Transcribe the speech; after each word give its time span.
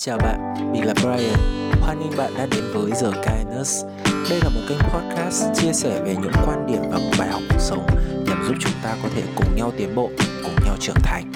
Chào 0.00 0.18
bạn, 0.18 0.72
mình 0.72 0.86
là 0.86 0.94
Brian. 0.94 1.38
Hoan 1.80 2.00
nghênh 2.00 2.16
bạn 2.16 2.34
đã 2.38 2.46
đến 2.46 2.64
với 2.72 2.90
The 2.90 3.22
Kindness. 3.26 3.84
Đây 4.30 4.40
là 4.42 4.48
một 4.48 4.60
kênh 4.68 4.78
podcast 4.78 5.44
chia 5.54 5.72
sẻ 5.72 6.02
về 6.04 6.16
những 6.22 6.32
quan 6.46 6.66
điểm 6.66 6.82
và 6.90 6.98
bài 7.18 7.28
học 7.28 7.42
cuộc 7.50 7.60
sống 7.60 7.86
nhằm 8.26 8.44
giúp 8.48 8.54
chúng 8.60 8.72
ta 8.82 8.96
có 9.02 9.08
thể 9.14 9.22
cùng 9.36 9.56
nhau 9.56 9.72
tiến 9.76 9.94
bộ, 9.94 10.10
cùng 10.42 10.64
nhau 10.64 10.76
trưởng 10.80 10.96
thành. 11.02 11.32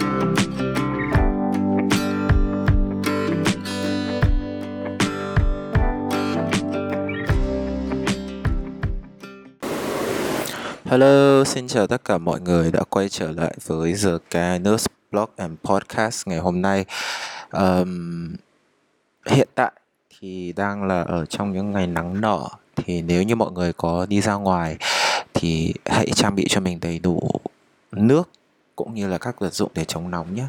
Hello, 10.85 11.45
xin 11.45 11.69
chào 11.69 11.87
tất 11.87 12.05
cả 12.05 12.19
mọi 12.19 12.41
người 12.41 12.71
đã 12.73 12.81
quay 12.91 13.09
trở 13.09 13.33
lại 13.33 13.57
với 13.67 13.95
The 14.05 14.11
Kindness 14.31 14.87
Blog 15.11 15.31
and 15.37 15.53
Podcast 15.65 16.29
ngày 16.29 16.39
hôm 16.39 16.63
nay. 16.63 16.85
Um, 17.53 18.35
hiện 19.27 19.49
tại 19.55 19.73
thì 20.21 20.53
đang 20.57 20.85
là 20.85 21.03
ở 21.03 21.27
trong 21.27 21.53
những 21.53 21.71
ngày 21.71 21.87
nắng 21.87 22.21
nở 22.21 22.49
thì 22.77 23.03
nếu 23.03 23.23
như 23.23 23.37
mọi 23.37 23.53
người 23.53 23.73
có 23.73 24.07
đi 24.09 24.21
ra 24.21 24.35
ngoài 24.35 24.77
thì 25.35 25.75
hãy 25.85 26.11
trang 26.15 26.35
bị 26.35 26.47
cho 26.49 26.61
mình 26.61 26.79
đầy 26.81 26.99
đủ 26.99 27.31
nước 27.93 28.29
cũng 28.77 28.95
như 28.95 29.09
là 29.09 29.19
các 29.19 29.41
vật 29.41 29.55
dụng 29.55 29.71
để 29.75 29.85
chống 29.85 30.11
nóng 30.11 30.35
nhé. 30.35 30.45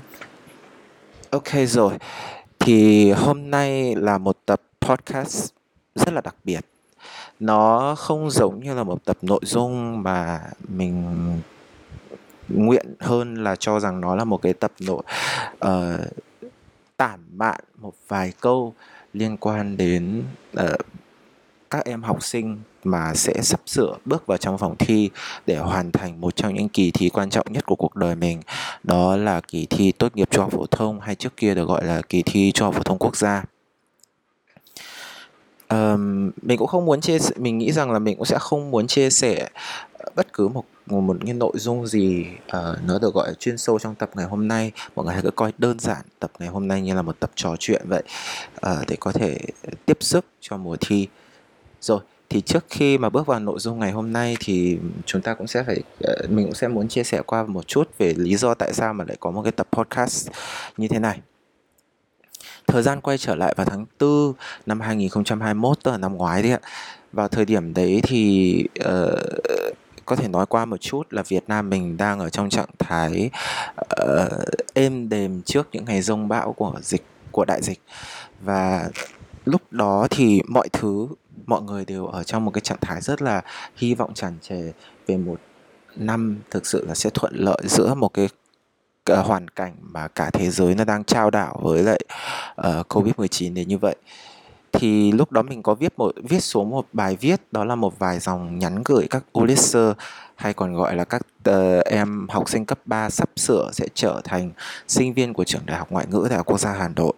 Ok 1.30 1.50
rồi. 1.68 1.94
Thì 2.60 3.12
hôm 3.12 3.52
nay 3.52 3.96
là 3.96 4.18
một 4.18 4.38
tập 4.46 4.62
podcast 4.82 5.52
rất 5.96 6.14
là 6.14 6.22
đặc 6.22 6.36
biệt. 6.44 6.66
Nó 7.40 7.96
không 7.98 8.32
giống 8.32 8.64
như 8.64 8.74
là 8.74 8.84
một 8.84 9.06
tập 9.06 9.18
nội 9.22 9.40
dung 9.44 10.04
mà 10.04 10.42
mình 10.68 11.16
nguyện 12.50 12.86
hơn 13.00 13.44
là 13.44 13.56
cho 13.56 13.80
rằng 13.80 14.02
nó 14.02 14.16
là 14.16 14.24
một 14.24 14.42
cái 14.42 14.54
tập 14.54 14.72
nội 14.80 15.04
uh, 15.66 16.00
tản 16.98 17.20
mạn 17.36 17.60
một 17.78 17.94
vài 18.08 18.34
câu 18.42 18.74
liên 19.14 19.38
quan 19.38 19.78
đến 19.78 20.24
uh, 20.60 20.70
các 21.70 21.86
em 21.86 22.04
học 22.04 22.24
sinh 22.24 22.58
mà 22.84 23.14
sẽ 23.16 23.34
sắp 23.42 23.62
sửa 23.66 23.98
bước 24.06 24.28
vào 24.28 24.38
trong 24.38 24.58
phòng 24.58 24.76
thi 24.80 25.10
để 25.46 25.58
hoàn 25.58 25.92
thành 25.92 26.22
một 26.22 26.36
trong 26.36 26.54
những 26.54 26.70
kỳ 26.70 26.92
thi 26.92 27.10
quan 27.10 27.30
trọng 27.30 27.54
nhất 27.54 27.66
của 27.66 27.76
cuộc 27.76 27.96
đời 27.96 28.16
mình. 28.16 28.42
Đó 28.84 29.18
là 29.18 29.42
kỳ 29.42 29.68
thi 29.70 29.92
tốt 29.92 30.16
nghiệp 30.16 30.28
trung 30.32 30.44
học 30.44 30.52
phổ 30.52 30.66
thông 30.66 31.00
hay 31.00 31.16
trước 31.16 31.38
kia 31.38 31.56
được 31.56 31.68
gọi 31.68 31.86
là 31.86 32.02
kỳ 32.10 32.24
thi 32.24 32.52
trung 32.52 32.66
học 32.66 32.76
phổ 32.76 32.84
thông 32.84 32.98
quốc 32.98 33.16
gia. 33.16 33.44
Um, 35.70 36.32
mình 36.42 36.58
cũng 36.58 36.68
không 36.68 36.86
muốn 36.86 37.02
chia 37.02 37.20
sẻ 37.20 37.36
mình 37.38 37.58
nghĩ 37.58 37.72
rằng 37.72 37.92
là 37.92 38.00
mình 38.00 38.18
cũng 38.18 38.26
sẽ 38.26 38.38
không 38.40 38.72
muốn 38.72 38.88
chia 38.88 39.10
sẻ 39.10 39.50
bất 40.16 40.34
cứ 40.34 40.48
một 40.48 40.64
một, 40.86 41.18
cái 41.26 41.34
nội 41.34 41.52
dung 41.56 41.88
gì 41.88 42.26
uh, 42.58 42.78
nó 42.86 43.00
được 43.00 43.14
gọi 43.14 43.28
là 43.28 43.34
chuyên 43.34 43.58
sâu 43.58 43.80
trong 43.80 43.96
tập 43.96 44.10
ngày 44.16 44.26
hôm 44.26 44.48
nay 44.48 44.72
mọi 44.96 45.06
người 45.06 45.14
hãy 45.14 45.24
cứ 45.24 45.32
coi 45.32 45.54
đơn 45.58 45.80
giản 45.80 46.02
tập 46.20 46.32
ngày 46.40 46.50
hôm 46.50 46.68
nay 46.68 46.82
như 46.82 46.94
là 46.94 47.02
một 47.02 47.20
tập 47.20 47.32
trò 47.36 47.56
chuyện 47.60 47.82
vậy 47.86 48.04
uh, 48.56 48.88
để 48.88 48.96
có 49.00 49.12
thể 49.12 49.38
tiếp 49.86 49.98
sức 50.00 50.26
cho 50.42 50.58
mùa 50.58 50.78
thi. 50.80 51.08
Rồi 51.82 52.00
thì 52.30 52.42
trước 52.42 52.66
khi 52.70 52.98
mà 52.98 53.10
bước 53.10 53.28
vào 53.28 53.40
nội 53.40 53.60
dung 53.60 53.80
ngày 53.80 53.92
hôm 53.92 54.14
nay 54.14 54.38
thì 54.40 54.78
chúng 55.06 55.22
ta 55.22 55.34
cũng 55.34 55.48
sẽ 55.48 55.64
phải 55.64 55.84
uh, 56.04 56.32
mình 56.32 56.46
cũng 56.46 56.56
sẽ 56.56 56.68
muốn 56.68 56.88
chia 56.88 57.04
sẻ 57.04 57.22
qua 57.26 57.44
một 57.44 57.68
chút 57.68 57.90
về 57.98 58.14
lý 58.18 58.36
do 58.36 58.54
tại 58.54 58.74
sao 58.74 58.94
mà 58.94 59.06
lại 59.08 59.18
có 59.20 59.32
một 59.32 59.44
cái 59.44 59.52
tập 59.52 59.68
podcast 59.72 60.30
như 60.78 60.88
thế 60.88 61.00
này. 61.00 61.20
Thời 62.68 62.84
gian 62.84 63.02
quay 63.02 63.18
trở 63.18 63.36
lại 63.36 63.54
vào 63.58 63.66
tháng 63.66 63.86
4 64.00 64.34
năm 64.66 64.80
2021 64.80 65.84
tức 65.84 65.92
là 65.92 65.98
năm 65.98 66.18
ngoái 66.18 66.44
đấy 66.44 66.52
ạ. 66.52 66.60
Vào 67.12 67.28
thời 67.28 67.46
điểm 67.46 67.74
đấy 67.74 68.02
thì 68.04 68.64
uh, 68.80 69.74
có 70.06 70.16
thể 70.16 70.28
nói 70.28 70.46
qua 70.46 70.66
một 70.66 70.78
chút 70.78 71.08
là 71.10 71.24
Việt 71.24 71.44
Nam 71.48 71.70
mình 71.70 71.98
đang 71.98 72.20
ở 72.20 72.30
trong 72.30 72.50
trạng 72.50 72.70
thái 72.80 73.30
uh, 74.04 74.32
êm 74.74 75.10
đềm 75.10 75.42
trước 75.42 75.68
những 75.72 75.86
ngày 75.86 76.02
rông 76.02 76.28
bão 76.28 76.54
của 76.54 76.74
dịch 76.82 77.04
của 77.32 77.46
đại 77.46 77.62
dịch. 77.62 77.82
Và 78.42 78.90
lúc 79.46 79.62
đó 79.72 80.08
thì 80.10 80.42
mọi 80.48 80.70
thứ 80.70 81.08
mọi 81.46 81.62
người 81.62 81.86
đều 81.86 82.06
ở 82.06 82.24
trong 82.24 82.46
một 82.46 82.52
cái 82.52 82.62
trạng 82.62 82.78
thái 82.82 83.02
rất 83.02 83.22
là 83.22 83.42
hy 83.76 83.94
vọng 83.94 84.14
tràn 84.14 84.34
trề 84.42 84.72
về 85.08 85.18
một 85.18 85.40
năm 85.96 86.38
thực 86.52 86.66
sự 86.66 86.86
là 86.88 86.96
sẽ 86.96 87.10
thuận 87.14 87.36
lợi 87.36 87.62
giữa 87.64 87.94
một 87.94 88.14
cái 88.14 88.30
ờ, 89.06 89.22
hoàn 89.22 89.48
cảnh 89.48 89.76
mà 89.82 90.08
cả 90.08 90.30
thế 90.30 90.50
giới 90.50 90.76
nó 90.76 90.84
đang 90.84 91.04
trao 91.04 91.30
đảo 91.30 91.60
với 91.64 91.84
lại 91.84 92.00
ờ, 92.56 92.80
uh, 92.80 92.88
Covid-19 92.88 93.54
đến 93.54 93.68
như 93.68 93.78
vậy 93.78 93.96
thì 94.74 95.12
lúc 95.12 95.32
đó 95.32 95.42
mình 95.42 95.64
có 95.64 95.76
viết 95.76 95.94
một 95.98 96.12
viết 96.24 96.40
xuống 96.40 96.70
một 96.70 96.88
bài 96.94 97.18
viết 97.20 97.42
đó 97.52 97.64
là 97.64 97.76
một 97.76 98.00
vài 98.00 98.20
dòng 98.20 98.60
nhắn 98.60 98.82
gửi 98.86 99.08
các 99.10 99.24
Ulisser 99.40 99.92
hay 100.36 100.54
còn 100.54 100.74
gọi 100.74 100.96
là 100.96 101.04
các 101.04 101.22
uh, 101.50 101.86
em 101.86 102.28
học 102.30 102.50
sinh 102.50 102.66
cấp 102.66 102.80
3 102.86 103.10
sắp 103.10 103.30
sửa 103.36 103.70
sẽ 103.74 103.88
trở 103.94 104.22
thành 104.24 104.52
sinh 104.88 105.14
viên 105.14 105.34
của 105.34 105.44
trường 105.44 105.62
Đại 105.66 105.78
học 105.78 105.92
Ngoại 105.92 106.06
ngữ 106.10 106.28
Đại 106.30 106.38
học 106.38 106.46
Quốc 106.46 106.60
gia 106.60 106.74
Hà 106.74 106.88
Nội. 106.88 107.14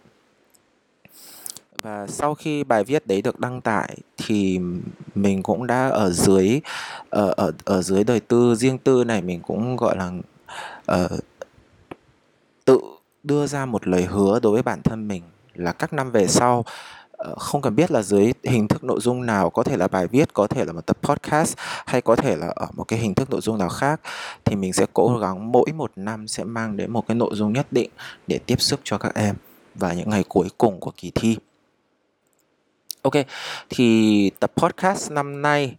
Và 1.82 2.08
sau 2.08 2.36
khi 2.36 2.64
bài 2.64 2.84
viết 2.84 3.08
đấy 3.08 3.22
được 3.22 3.40
đăng 3.40 3.62
tải 3.62 3.98
thì 4.18 4.60
mình 5.16 5.44
cũng 5.44 5.68
đã 5.68 5.88
ở 5.90 6.12
dưới 6.12 6.62
ở 7.10 7.34
ở 7.38 7.52
ở 7.66 7.82
dưới 7.82 8.04
đời 8.04 8.20
tư 8.20 8.56
riêng 8.56 8.78
tư 8.78 9.04
này 9.04 9.22
mình 9.22 9.42
cũng 9.42 9.76
gọi 9.76 9.98
là 9.98 10.12
uh, 11.06 11.12
tự 12.66 12.80
đưa 13.24 13.48
ra 13.48 13.66
một 13.66 13.88
lời 13.88 14.06
hứa 14.06 14.40
đối 14.40 14.54
với 14.54 14.64
bản 14.64 14.82
thân 14.82 15.08
mình 15.08 15.24
là 15.56 15.72
các 15.72 15.94
năm 15.94 16.12
về 16.12 16.28
sau 16.28 16.66
Ờ, 17.18 17.36
không 17.38 17.62
cần 17.62 17.76
biết 17.76 17.92
là 17.92 18.02
dưới 18.02 18.34
hình 18.44 18.68
thức 18.68 18.84
nội 18.84 19.00
dung 19.02 19.26
nào, 19.26 19.50
có 19.50 19.64
thể 19.64 19.78
là 19.78 19.88
bài 19.88 20.08
viết, 20.08 20.34
có 20.34 20.48
thể 20.48 20.66
là 20.66 20.74
một 20.74 20.86
tập 20.86 20.98
podcast, 21.02 21.54
hay 21.86 22.02
có 22.02 22.16
thể 22.16 22.36
là 22.36 22.48
ở 22.56 22.68
một 22.74 22.84
cái 22.84 23.00
hình 23.00 23.16
thức 23.16 23.30
nội 23.30 23.42
dung 23.42 23.58
nào 23.58 23.70
khác, 23.70 24.02
thì 24.46 24.56
mình 24.56 24.74
sẽ 24.74 24.86
cố 24.94 25.18
gắng 25.18 25.52
mỗi 25.52 25.66
một 25.76 25.92
năm 25.96 26.28
sẽ 26.28 26.44
mang 26.44 26.78
đến 26.78 26.92
một 26.92 27.08
cái 27.08 27.16
nội 27.16 27.30
dung 27.34 27.54
nhất 27.54 27.68
định 27.72 27.90
để 28.28 28.40
tiếp 28.46 28.62
sức 28.62 28.80
cho 28.84 28.98
các 28.98 29.16
em 29.16 29.36
và 29.76 29.94
những 29.94 30.10
ngày 30.10 30.24
cuối 30.28 30.48
cùng 30.58 30.80
của 30.80 30.92
kỳ 30.98 31.12
thi. 31.16 31.38
Ok, 33.02 33.14
thì 33.70 34.30
tập 34.40 34.52
podcast 34.56 35.12
năm 35.12 35.42
nay, 35.42 35.76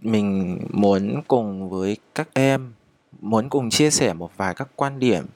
mình 0.00 0.58
muốn 0.70 1.22
cùng 1.28 1.70
với 1.70 1.96
các 2.14 2.28
em, 2.34 2.72
muốn 3.20 3.48
cùng 3.48 3.70
chia 3.70 3.90
sẻ 3.90 4.12
một 4.12 4.30
vài 4.36 4.54
các 4.54 4.68
quan 4.76 4.98
điểm 4.98 5.26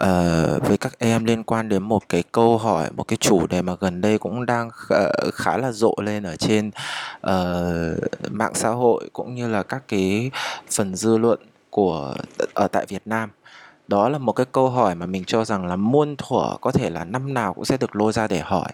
uh, 0.00 0.68
với 0.68 0.78
các 0.78 0.98
em 0.98 1.24
liên 1.24 1.44
quan 1.44 1.68
đến 1.68 1.82
một 1.82 2.08
cái 2.08 2.22
câu 2.32 2.58
hỏi 2.58 2.90
một 2.96 3.08
cái 3.08 3.16
chủ 3.16 3.46
đề 3.46 3.62
mà 3.62 3.74
gần 3.80 4.00
đây 4.00 4.18
cũng 4.18 4.46
đang 4.46 4.70
khá, 4.70 4.96
khá 5.32 5.56
là 5.56 5.72
rộ 5.72 5.94
lên 6.02 6.22
ở 6.22 6.36
trên 6.36 6.70
uh, 7.26 8.30
mạng 8.30 8.54
xã 8.54 8.68
hội 8.68 9.10
cũng 9.12 9.34
như 9.34 9.48
là 9.48 9.62
các 9.62 9.82
cái 9.88 10.30
phần 10.70 10.96
dư 10.96 11.18
luận 11.18 11.38
của 11.70 12.14
ở 12.54 12.68
tại 12.68 12.86
Việt 12.88 13.02
Nam. 13.04 13.30
Đó 13.88 14.08
là 14.08 14.18
một 14.18 14.32
cái 14.32 14.46
câu 14.52 14.70
hỏi 14.70 14.94
mà 14.94 15.06
mình 15.06 15.24
cho 15.26 15.44
rằng 15.44 15.66
là 15.66 15.76
muôn 15.76 16.16
thuở 16.16 16.56
có 16.60 16.72
thể 16.72 16.90
là 16.90 17.04
năm 17.04 17.34
nào 17.34 17.54
cũng 17.54 17.64
sẽ 17.64 17.76
được 17.76 17.96
lôi 17.96 18.12
ra 18.12 18.28
để 18.28 18.40
hỏi. 18.40 18.72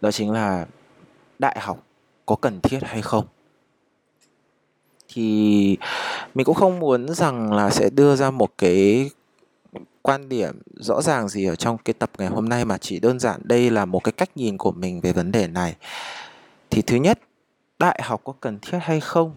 Đó 0.00 0.10
chính 0.10 0.30
là 0.30 0.66
đại 1.38 1.56
học 1.60 1.78
có 2.26 2.36
cần 2.36 2.60
thiết 2.60 2.78
hay 2.82 3.02
không? 3.02 3.24
Thì 5.08 5.76
mình 6.34 6.44
cũng 6.44 6.54
không 6.54 6.78
muốn 6.78 7.14
rằng 7.14 7.52
là 7.52 7.70
sẽ 7.70 7.90
đưa 7.90 8.16
ra 8.16 8.30
một 8.30 8.50
cái 8.58 9.10
quan 10.06 10.28
điểm 10.28 10.58
rõ 10.76 11.02
ràng 11.02 11.28
gì 11.28 11.46
ở 11.46 11.56
trong 11.56 11.78
cái 11.78 11.94
tập 11.94 12.10
ngày 12.18 12.28
hôm 12.28 12.48
nay 12.48 12.64
mà 12.64 12.78
chỉ 12.78 13.00
đơn 13.00 13.18
giản 13.18 13.40
đây 13.44 13.70
là 13.70 13.84
một 13.84 14.04
cái 14.04 14.12
cách 14.12 14.36
nhìn 14.36 14.58
của 14.58 14.72
mình 14.72 15.00
về 15.00 15.12
vấn 15.12 15.32
đề 15.32 15.46
này? 15.46 15.76
Thì 16.70 16.82
thứ 16.82 16.96
nhất, 16.96 17.18
đại 17.78 18.00
học 18.02 18.20
có 18.24 18.32
cần 18.40 18.58
thiết 18.62 18.78
hay 18.82 19.00
không? 19.00 19.32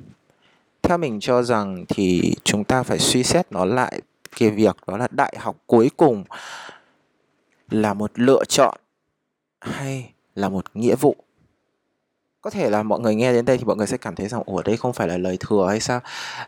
Theo 0.82 0.98
mình 0.98 1.20
cho 1.20 1.44
rằng 1.44 1.86
thì 1.90 2.36
chúng 2.44 2.64
ta 2.64 2.84
phải 2.84 3.00
suy 3.00 3.24
xét 3.24 3.52
nó 3.52 3.66
lại, 3.66 4.02
cái 4.40 4.50
việc 4.50 4.78
đó 4.88 4.98
là 4.98 5.08
đại 5.12 5.36
học 5.40 5.58
cuối 5.68 5.92
cùng 5.98 6.24
là 7.70 7.94
một 7.94 8.12
lựa 8.16 8.44
chọn 8.48 8.78
hay 9.62 10.12
là 10.36 10.50
một 10.50 10.66
nghĩa 10.74 10.96
vụ? 10.96 11.16
Có 12.42 12.50
thể 12.50 12.70
là 12.70 12.84
mọi 12.84 13.00
người 13.00 13.16
nghe 13.16 13.34
đến 13.34 13.46
đây 13.46 13.58
thì 13.58 13.64
mọi 13.64 13.76
người 13.76 13.88
sẽ 13.88 13.98
cảm 13.98 14.16
thấy 14.16 14.28
rằng, 14.28 14.44
ủa, 14.46 14.62
đây 14.62 14.78
không 14.78 14.94
phải 14.94 15.08
là 15.08 15.18
lời 15.18 15.38
thừa 15.40 15.68
hay 15.70 15.80
sao? 15.80 16.00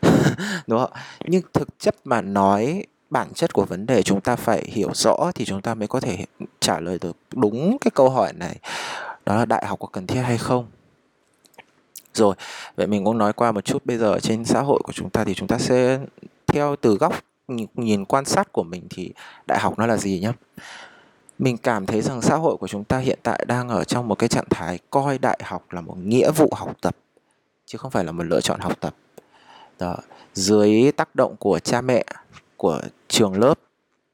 Đúng 0.66 0.80
không? 0.80 0.92
Nhưng 1.24 1.42
thực 1.52 1.78
chất 1.78 1.96
mà 2.04 2.20
nói 2.20 2.86
bản 3.10 3.28
chất 3.34 3.52
của 3.52 3.64
vấn 3.64 3.86
đề 3.86 4.02
chúng 4.02 4.20
ta 4.20 4.36
phải 4.36 4.64
hiểu 4.66 4.90
rõ 4.94 5.30
thì 5.34 5.44
chúng 5.44 5.62
ta 5.62 5.74
mới 5.74 5.88
có 5.88 6.00
thể 6.00 6.24
trả 6.60 6.80
lời 6.80 6.98
được 7.00 7.16
đúng 7.34 7.76
cái 7.80 7.90
câu 7.94 8.10
hỏi 8.10 8.32
này. 8.32 8.56
Đó 9.26 9.36
là 9.36 9.44
đại 9.44 9.66
học 9.66 9.78
có 9.78 9.88
cần 9.92 10.06
thiết 10.06 10.20
hay 10.20 10.38
không? 10.38 10.66
Rồi 12.14 12.34
vậy 12.76 12.86
mình 12.86 13.04
cũng 13.04 13.18
nói 13.18 13.32
qua 13.32 13.52
một 13.52 13.64
chút 13.64 13.86
bây 13.86 13.98
giờ 13.98 14.18
trên 14.22 14.44
xã 14.44 14.60
hội 14.60 14.80
của 14.84 14.92
chúng 14.92 15.10
ta 15.10 15.24
thì 15.24 15.34
chúng 15.34 15.48
ta 15.48 15.58
sẽ 15.58 15.98
theo 16.46 16.76
từ 16.76 16.96
góc 16.96 17.14
nhìn, 17.48 17.66
nhìn 17.74 18.04
quan 18.04 18.24
sát 18.24 18.52
của 18.52 18.62
mình 18.62 18.86
thì 18.90 19.12
đại 19.46 19.58
học 19.60 19.78
nó 19.78 19.86
là 19.86 19.96
gì 19.96 20.20
nhá? 20.20 20.32
Mình 21.38 21.56
cảm 21.56 21.86
thấy 21.86 22.02
rằng 22.02 22.22
xã 22.22 22.36
hội 22.36 22.56
của 22.56 22.68
chúng 22.68 22.84
ta 22.84 22.98
hiện 22.98 23.18
tại 23.22 23.44
đang 23.48 23.68
ở 23.68 23.84
trong 23.84 24.08
một 24.08 24.14
cái 24.14 24.28
trạng 24.28 24.48
thái 24.50 24.78
coi 24.90 25.18
đại 25.18 25.38
học 25.44 25.64
là 25.70 25.80
một 25.80 25.96
nghĩa 25.98 26.30
vụ 26.30 26.52
học 26.56 26.76
tập 26.80 26.96
chứ 27.66 27.78
không 27.78 27.90
phải 27.90 28.04
là 28.04 28.12
một 28.12 28.22
lựa 28.22 28.40
chọn 28.40 28.60
học 28.60 28.80
tập. 28.80 28.94
Đó 29.78 29.96
dưới 30.34 30.92
tác 30.92 31.14
động 31.14 31.36
của 31.38 31.58
cha 31.58 31.80
mẹ 31.80 32.04
của 32.56 32.80
trường 33.10 33.40
lớp 33.40 33.58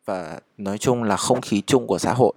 và 0.04 0.40
nói 0.58 0.78
chung 0.78 1.02
là 1.02 1.16
không 1.16 1.40
khí 1.40 1.62
chung 1.66 1.86
của 1.86 1.98
xã 1.98 2.12
hội, 2.12 2.32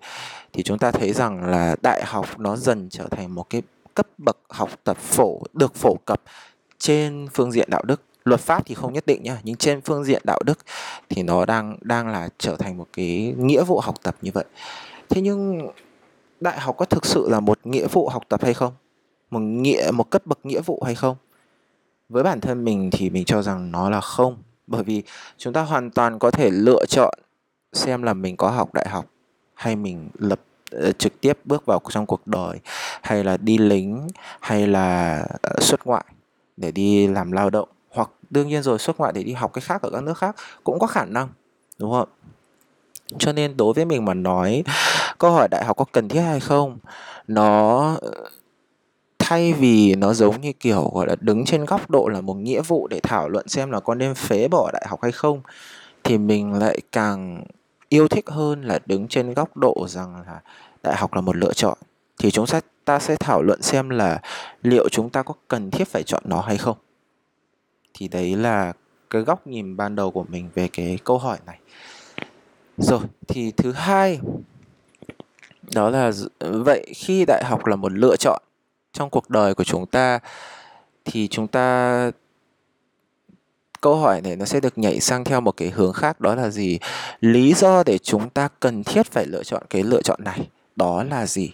thì 0.53 0.63
chúng 0.63 0.77
ta 0.77 0.91
thấy 0.91 1.13
rằng 1.13 1.43
là 1.43 1.75
đại 1.81 2.03
học 2.05 2.39
nó 2.39 2.55
dần 2.55 2.89
trở 2.89 3.07
thành 3.07 3.35
một 3.35 3.49
cái 3.49 3.61
cấp 3.93 4.07
bậc 4.17 4.37
học 4.49 4.69
tập 4.83 4.97
phổ, 4.97 5.41
được 5.53 5.75
phổ 5.75 5.95
cập 6.05 6.21
trên 6.77 7.27
phương 7.33 7.51
diện 7.51 7.69
đạo 7.71 7.81
đức. 7.83 8.01
Luật 8.23 8.39
pháp 8.39 8.65
thì 8.65 8.75
không 8.75 8.93
nhất 8.93 9.05
định 9.05 9.23
nhá, 9.23 9.37
nhưng 9.43 9.55
trên 9.55 9.81
phương 9.81 10.03
diện 10.03 10.21
đạo 10.25 10.39
đức 10.45 10.59
thì 11.09 11.23
nó 11.23 11.45
đang 11.45 11.77
đang 11.81 12.07
là 12.07 12.29
trở 12.37 12.55
thành 12.55 12.77
một 12.77 12.87
cái 12.93 13.33
nghĩa 13.37 13.63
vụ 13.63 13.79
học 13.79 13.95
tập 14.03 14.15
như 14.21 14.31
vậy. 14.33 14.45
Thế 15.09 15.21
nhưng 15.21 15.69
đại 16.39 16.59
học 16.59 16.77
có 16.77 16.85
thực 16.85 17.05
sự 17.05 17.29
là 17.29 17.39
một 17.39 17.59
nghĩa 17.63 17.87
vụ 17.87 18.09
học 18.09 18.23
tập 18.29 18.43
hay 18.43 18.53
không? 18.53 18.73
Một 19.31 19.39
nghĩa, 19.39 19.91
một 19.91 20.09
cấp 20.09 20.25
bậc 20.25 20.39
nghĩa 20.43 20.61
vụ 20.61 20.83
hay 20.85 20.95
không? 20.95 21.15
Với 22.09 22.23
bản 22.23 22.41
thân 22.41 22.65
mình 22.65 22.89
thì 22.91 23.09
mình 23.09 23.25
cho 23.25 23.41
rằng 23.41 23.71
nó 23.71 23.89
là 23.89 24.01
không 24.01 24.37
bởi 24.69 24.83
vì 24.83 25.03
chúng 25.37 25.53
ta 25.53 25.61
hoàn 25.61 25.89
toàn 25.89 26.19
có 26.19 26.31
thể 26.31 26.49
lựa 26.49 26.85
chọn 26.85 27.13
xem 27.73 28.03
là 28.03 28.13
mình 28.13 28.37
có 28.37 28.49
học 28.49 28.73
đại 28.73 28.89
học 28.89 29.05
hay 29.53 29.75
mình 29.75 30.09
lập 30.19 30.39
ờ, 30.71 30.91
trực 30.91 31.21
tiếp 31.21 31.37
bước 31.45 31.65
vào 31.65 31.81
trong 31.89 32.05
cuộc 32.05 32.27
đời, 32.27 32.59
hay 33.01 33.23
là 33.23 33.37
đi 33.37 33.57
lính, 33.57 34.07
hay 34.39 34.67
là 34.67 35.19
ờ, 35.41 35.59
xuất 35.61 35.85
ngoại 35.85 36.05
để 36.57 36.71
đi 36.71 37.07
làm 37.07 37.31
lao 37.31 37.49
động. 37.49 37.69
Hoặc 37.89 38.09
đương 38.29 38.47
nhiên 38.47 38.63
rồi, 38.63 38.79
xuất 38.79 38.97
ngoại 38.97 39.13
để 39.15 39.23
đi 39.23 39.33
học 39.33 39.53
cái 39.53 39.61
khác 39.61 39.81
ở 39.81 39.89
các 39.89 40.03
nước 40.03 40.17
khác 40.17 40.35
cũng 40.63 40.79
có 40.79 40.87
khả 40.87 41.05
năng, 41.05 41.29
đúng 41.77 41.91
không? 41.91 42.09
Cho 43.19 43.33
nên 43.33 43.57
đối 43.57 43.73
với 43.73 43.85
mình 43.85 44.05
mà 44.05 44.13
nói, 44.13 44.63
câu 45.17 45.31
hỏi 45.31 45.47
đại 45.51 45.65
học 45.65 45.77
có 45.77 45.85
cần 45.91 46.09
thiết 46.09 46.21
hay 46.21 46.39
không, 46.39 46.77
nó 47.27 47.79
ờ, 48.01 48.11
thay 49.29 49.53
vì 49.53 49.95
nó 49.95 50.13
giống 50.13 50.41
như 50.41 50.53
kiểu, 50.53 50.91
gọi 50.93 51.07
là, 51.07 51.15
đứng 51.21 51.45
trên 51.45 51.65
góc 51.65 51.89
độ 51.89 52.07
là 52.07 52.21
một 52.21 52.33
nghĩa 52.33 52.61
vụ 52.61 52.87
để 52.87 52.99
thảo 53.03 53.29
luận 53.29 53.47
xem 53.47 53.71
là 53.71 53.79
con 53.79 53.97
nên 53.97 54.15
phế 54.15 54.47
bỏ 54.47 54.69
đại 54.73 54.85
học 54.87 54.99
hay 55.01 55.11
không, 55.11 55.41
thì 56.03 56.17
mình 56.17 56.53
lại 56.53 56.79
càng 56.91 57.43
yêu 57.89 58.07
thích 58.07 58.29
hơn 58.29 58.61
là 58.61 58.79
đứng 58.85 59.07
trên 59.07 59.33
góc 59.33 59.57
độ 59.57 59.85
rằng 59.87 60.15
là 60.27 60.41
đại 60.83 60.95
học 60.97 61.13
là 61.13 61.21
một 61.21 61.35
lựa 61.35 61.53
chọn. 61.53 61.77
Thì 62.19 62.31
chúng 62.31 62.45
ta 62.47 62.61
ta 62.85 62.99
sẽ 62.99 63.15
thảo 63.15 63.41
luận 63.41 63.61
xem 63.61 63.89
là 63.89 64.21
liệu 64.61 64.89
chúng 64.89 65.09
ta 65.09 65.23
có 65.23 65.33
cần 65.47 65.71
thiết 65.71 65.87
phải 65.87 66.03
chọn 66.03 66.23
nó 66.25 66.41
hay 66.41 66.57
không. 66.57 66.77
Thì 67.93 68.07
đấy 68.07 68.35
là 68.35 68.73
cái 69.09 69.21
góc 69.21 69.47
nhìn 69.47 69.77
ban 69.77 69.95
đầu 69.95 70.11
của 70.11 70.25
mình 70.29 70.49
về 70.55 70.67
cái 70.73 70.99
câu 71.03 71.17
hỏi 71.17 71.37
này. 71.45 71.59
Rồi, 72.77 72.99
thì 73.27 73.51
thứ 73.51 73.71
hai, 73.71 74.19
đó 75.73 75.89
là 75.89 76.11
vậy 76.39 76.93
khi 76.95 77.25
đại 77.27 77.43
học 77.45 77.65
là 77.65 77.75
một 77.75 77.91
lựa 77.91 78.15
chọn 78.15 78.41
trong 78.93 79.09
cuộc 79.09 79.29
đời 79.29 79.55
của 79.55 79.63
chúng 79.63 79.85
ta 79.85 80.19
thì 81.05 81.27
chúng 81.27 81.47
ta, 81.47 82.11
câu 83.81 83.95
hỏi 83.95 84.21
này 84.21 84.35
nó 84.35 84.45
sẽ 84.45 84.59
được 84.59 84.77
nhảy 84.77 84.99
sang 84.99 85.23
theo 85.23 85.41
một 85.41 85.57
cái 85.57 85.69
hướng 85.69 85.93
khác, 85.93 86.21
đó 86.21 86.35
là 86.35 86.49
gì? 86.49 86.79
Lý 87.21 87.53
do 87.53 87.83
để 87.83 87.97
chúng 87.97 88.29
ta 88.29 88.47
cần 88.59 88.83
thiết 88.83 89.11
phải 89.11 89.25
lựa 89.25 89.43
chọn 89.43 89.63
cái 89.69 89.83
lựa 89.83 90.01
chọn 90.01 90.23
này, 90.23 90.49
đó 90.75 91.03
là 91.03 91.25
gì? 91.25 91.53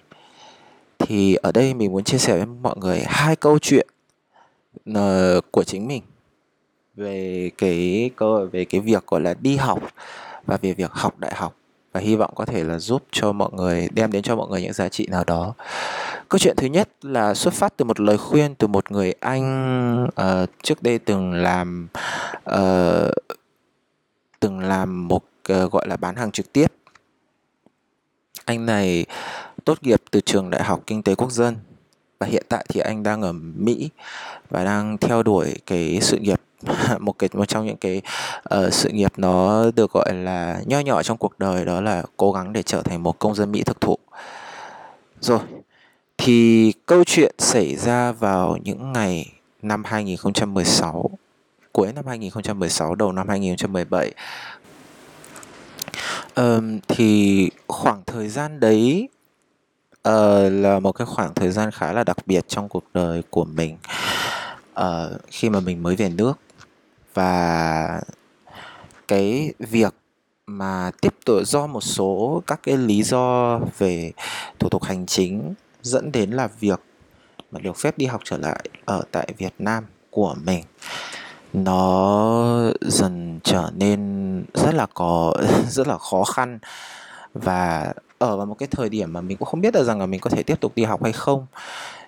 Thì 1.00 1.36
ở 1.36 1.52
đây 1.52 1.74
mình 1.74 1.92
muốn 1.92 2.04
chia 2.04 2.18
sẻ 2.18 2.38
với 2.38 2.46
mọi 2.46 2.76
người 2.78 3.04
hai 3.06 3.36
câu 3.36 3.60
chuyện 3.60 3.88
ờ, 4.94 5.42
của 5.52 5.64
chính 5.64 5.88
mình 5.88 6.04
về 6.96 7.52
cái 7.58 8.10
câu, 8.16 8.48
về 8.52 8.66
cái 8.66 8.82
việc 8.82 9.08
gọi 9.08 9.22
là 9.22 9.34
đi 9.34 9.56
học 9.56 9.84
và 10.46 10.58
về 10.62 10.74
việc 10.74 10.92
học 10.92 11.20
đại 11.20 11.34
học 11.36 11.56
và 11.96 12.02
hy 12.02 12.16
vọng 12.16 12.32
có 12.36 12.46
thể 12.46 12.64
là 12.64 12.80
giúp 12.80 13.04
cho 13.12 13.32
mọi 13.32 13.50
người 13.54 13.90
đem 13.92 14.12
đến 14.12 14.24
cho 14.24 14.36
mọi 14.36 14.48
người 14.50 14.62
những 14.62 14.74
giá 14.74 14.90
trị 14.90 15.08
nào 15.08 15.24
đó. 15.24 15.54
Câu 16.30 16.40
chuyện 16.40 16.56
thứ 16.58 16.68
nhất 16.68 16.90
là 17.02 17.34
xuất 17.34 17.54
phát 17.54 17.78
từ 17.78 17.86
một 17.86 18.00
lời 18.00 18.18
khuyên 18.18 18.56
từ 18.56 18.68
một 18.68 18.92
người 18.92 19.14
anh 19.20 20.04
uh, 20.06 20.50
trước 20.64 20.84
đây 20.84 21.00
từng 21.00 21.34
làm 21.34 21.88
uh, 22.50 23.14
từng 24.40 24.60
làm 24.60 25.08
một 25.08 25.24
uh, 25.54 25.72
gọi 25.72 25.88
là 25.88 25.98
bán 25.98 26.16
hàng 26.16 26.32
trực 26.32 26.54
tiếp. 26.54 26.68
Anh 28.46 28.66
này 28.66 29.06
tốt 29.66 29.78
nghiệp 29.82 30.02
từ 30.12 30.22
trường 30.22 30.50
đại 30.50 30.64
học 30.64 30.84
kinh 30.88 31.04
tế 31.04 31.16
quốc 31.16 31.32
dân 31.32 31.56
và 32.20 32.28
hiện 32.28 32.46
tại 32.50 32.66
thì 32.70 32.80
anh 32.80 33.04
đang 33.04 33.22
ở 33.22 33.32
Mỹ 33.56 33.90
và 34.50 34.64
đang 34.64 34.98
theo 34.98 35.24
đuổi 35.24 35.56
cái 35.66 36.00
sự 36.02 36.18
nghiệp 36.18 36.42
một 37.00 37.20
cái 37.20 37.30
một 37.34 37.46
trong 37.46 37.66
những 37.66 37.78
cái 37.78 38.02
uh, 38.56 38.74
sự 38.74 38.90
nghiệp 38.90 39.14
nó 39.18 39.64
được 39.76 39.92
gọi 39.92 40.14
là 40.14 40.62
nho 40.66 40.80
nhỏ 40.80 41.04
trong 41.04 41.18
cuộc 41.18 41.40
đời 41.40 41.66
đó 41.66 41.82
là 41.82 42.04
cố 42.18 42.32
gắng 42.32 42.54
để 42.54 42.64
trở 42.64 42.82
thành 42.82 43.04
một 43.04 43.20
công 43.20 43.36
dân 43.36 43.52
Mỹ 43.52 43.64
thực 43.64 43.82
thụ. 43.82 43.98
Rồi, 45.22 45.40
thì 46.18 46.74
câu 46.86 47.04
chuyện 47.04 47.36
xảy 47.38 47.76
ra 47.76 48.12
vào 48.12 48.58
những 48.64 48.94
ngày 48.94 49.32
năm 49.62 49.84
2016 49.86 51.10
cuối 51.72 51.94
năm 51.94 52.06
2016 52.08 52.96
đầu 52.96 53.12
năm 53.12 53.30
2017 53.30 54.12
um, 56.36 56.80
thì 56.88 57.50
khoảng 57.68 58.02
thời 58.06 58.30
gian 58.30 58.60
đấy 58.60 59.10
uh, 60.10 60.52
là 60.52 60.80
một 60.80 60.92
cái 60.92 61.06
khoảng 61.06 61.34
thời 61.34 61.52
gian 61.52 61.72
khá 61.72 61.94
là 61.94 62.04
đặc 62.04 62.18
biệt 62.26 62.48
trong 62.48 62.70
cuộc 62.70 62.84
đời 62.94 63.24
của 63.30 63.46
mình. 63.46 63.78
Uh, 64.80 65.22
khi 65.28 65.50
mà 65.50 65.60
mình 65.60 65.84
mới 65.84 65.96
về 65.96 66.10
nước 66.10 66.34
và 67.16 68.02
cái 69.08 69.54
việc 69.60 69.94
mà 70.48 70.92
tiếp 71.02 71.14
tục 71.26 71.38
do 71.46 71.68
một 71.68 71.82
số 71.82 72.44
các 72.48 72.60
cái 72.64 72.78
lý 72.78 73.04
do 73.04 73.60
về 73.78 74.12
thủ 74.60 74.70
tục 74.70 74.84
hành 74.84 75.06
chính 75.06 75.54
dẫn 75.82 76.12
đến 76.12 76.32
là 76.32 76.48
việc 76.60 76.80
mà 77.52 77.60
được 77.60 77.78
phép 77.78 77.98
đi 77.98 78.06
học 78.06 78.22
trở 78.24 78.38
lại 78.38 78.66
ở 78.86 79.04
tại 79.12 79.34
Việt 79.38 79.54
Nam 79.60 79.86
của 80.10 80.36
mình 80.44 80.64
nó 81.54 82.72
dần 82.82 83.40
trở 83.44 83.72
nên 83.76 84.44
rất 84.54 84.74
là 84.74 84.88
có 84.94 85.34
rất 85.70 85.88
là 85.88 85.98
khó 85.98 86.24
khăn. 86.24 86.60
Và 87.34 87.94
ở 88.18 88.38
vào 88.38 88.46
một 88.46 88.56
cái 88.60 88.68
thời 88.72 88.90
điểm 88.90 89.14
mà 89.14 89.22
mình 89.22 89.38
cũng 89.38 89.48
không 89.48 89.62
biết 89.62 89.74
được 89.74 89.84
rằng 89.84 90.00
là 90.00 90.06
mình 90.06 90.20
có 90.20 90.30
thể 90.30 90.44
tiếp 90.44 90.60
tục 90.62 90.72
đi 90.76 90.84
học 90.84 91.04
hay 91.04 91.14
không 91.14 91.46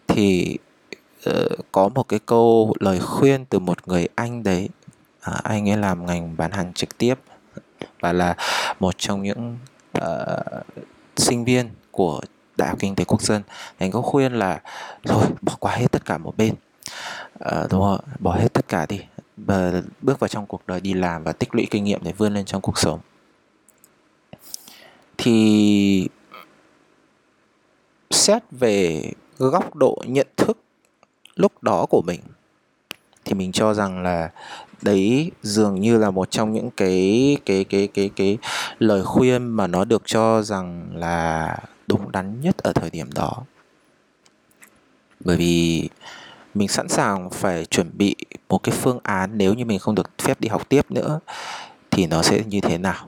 thì 0.07 0.57
uh, 1.29 1.35
có 1.71 1.89
một 1.89 2.03
cái 2.07 2.19
câu 2.25 2.73
lời 2.79 2.99
khuyên 2.99 3.45
từ 3.45 3.59
một 3.59 3.87
người 3.87 4.07
anh 4.15 4.43
đấy 4.43 4.69
à, 5.27 5.41
anh 5.43 5.69
ấy 5.69 5.77
làm 5.77 6.05
ngành 6.05 6.37
bán 6.37 6.51
hàng 6.51 6.73
trực 6.73 6.97
tiếp 6.97 7.15
và 7.99 8.13
là 8.13 8.35
một 8.79 8.97
trong 8.97 9.23
những 9.23 9.57
uh, 9.97 10.03
sinh 11.15 11.45
viên 11.45 11.69
của 11.91 12.21
đại 12.57 12.69
học 12.69 12.77
kinh 12.79 12.95
tế 12.95 13.03
quốc 13.03 13.21
dân. 13.21 13.43
Anh 13.77 13.91
có 13.91 14.01
khuyên 14.01 14.33
là 14.33 14.61
thôi 15.05 15.25
bỏ 15.41 15.55
qua 15.59 15.75
hết 15.75 15.91
tất 15.91 16.05
cả 16.05 16.17
một 16.17 16.37
bên. 16.37 16.53
Uh, 17.45 17.71
đúng 17.71 17.81
không 17.81 17.99
bỏ 18.19 18.35
hết 18.35 18.53
tất 18.53 18.67
cả 18.67 18.85
đi 18.85 19.01
và 19.37 19.71
bước 20.01 20.19
vào 20.19 20.27
trong 20.27 20.45
cuộc 20.45 20.61
đời 20.67 20.81
đi 20.81 20.93
làm 20.93 21.23
và 21.23 21.33
tích 21.33 21.55
lũy 21.55 21.67
kinh 21.71 21.83
nghiệm 21.83 22.03
để 22.03 22.11
vươn 22.11 22.33
lên 22.33 22.45
trong 22.45 22.61
cuộc 22.61 22.77
sống. 22.77 22.99
Thì 25.17 26.07
xét 28.11 28.43
về 28.51 29.11
góc 29.37 29.75
độ 29.75 29.97
nhận 30.05 30.27
thức 30.37 30.57
lúc 31.35 31.63
đó 31.63 31.85
của 31.89 32.01
mình 32.05 32.19
thì 33.25 33.33
mình 33.33 33.51
cho 33.51 33.73
rằng 33.73 34.03
là 34.03 34.31
đấy 34.81 35.31
dường 35.43 35.81
như 35.81 35.97
là 35.97 36.11
một 36.11 36.31
trong 36.31 36.53
những 36.53 36.69
cái 36.77 37.37
cái 37.45 37.63
cái 37.63 37.87
cái 37.93 38.09
cái 38.15 38.37
lời 38.79 39.03
khuyên 39.03 39.47
mà 39.47 39.67
nó 39.67 39.85
được 39.85 40.01
cho 40.05 40.41
rằng 40.41 40.89
là 40.93 41.57
đúng 41.87 42.11
đắn 42.11 42.41
nhất 42.41 42.57
ở 42.57 42.73
thời 42.73 42.89
điểm 42.89 43.09
đó. 43.15 43.43
Bởi 45.19 45.37
vì 45.37 45.89
mình 46.53 46.67
sẵn 46.67 46.87
sàng 46.87 47.29
phải 47.29 47.65
chuẩn 47.65 47.97
bị 47.97 48.15
một 48.49 48.63
cái 48.63 48.75
phương 48.75 48.99
án 49.03 49.37
nếu 49.37 49.53
như 49.53 49.65
mình 49.65 49.79
không 49.79 49.95
được 49.95 50.09
phép 50.17 50.39
đi 50.39 50.47
học 50.49 50.69
tiếp 50.69 50.91
nữa 50.91 51.19
thì 51.91 52.07
nó 52.07 52.21
sẽ 52.21 52.43
như 52.43 52.61
thế 52.61 52.77
nào. 52.77 53.07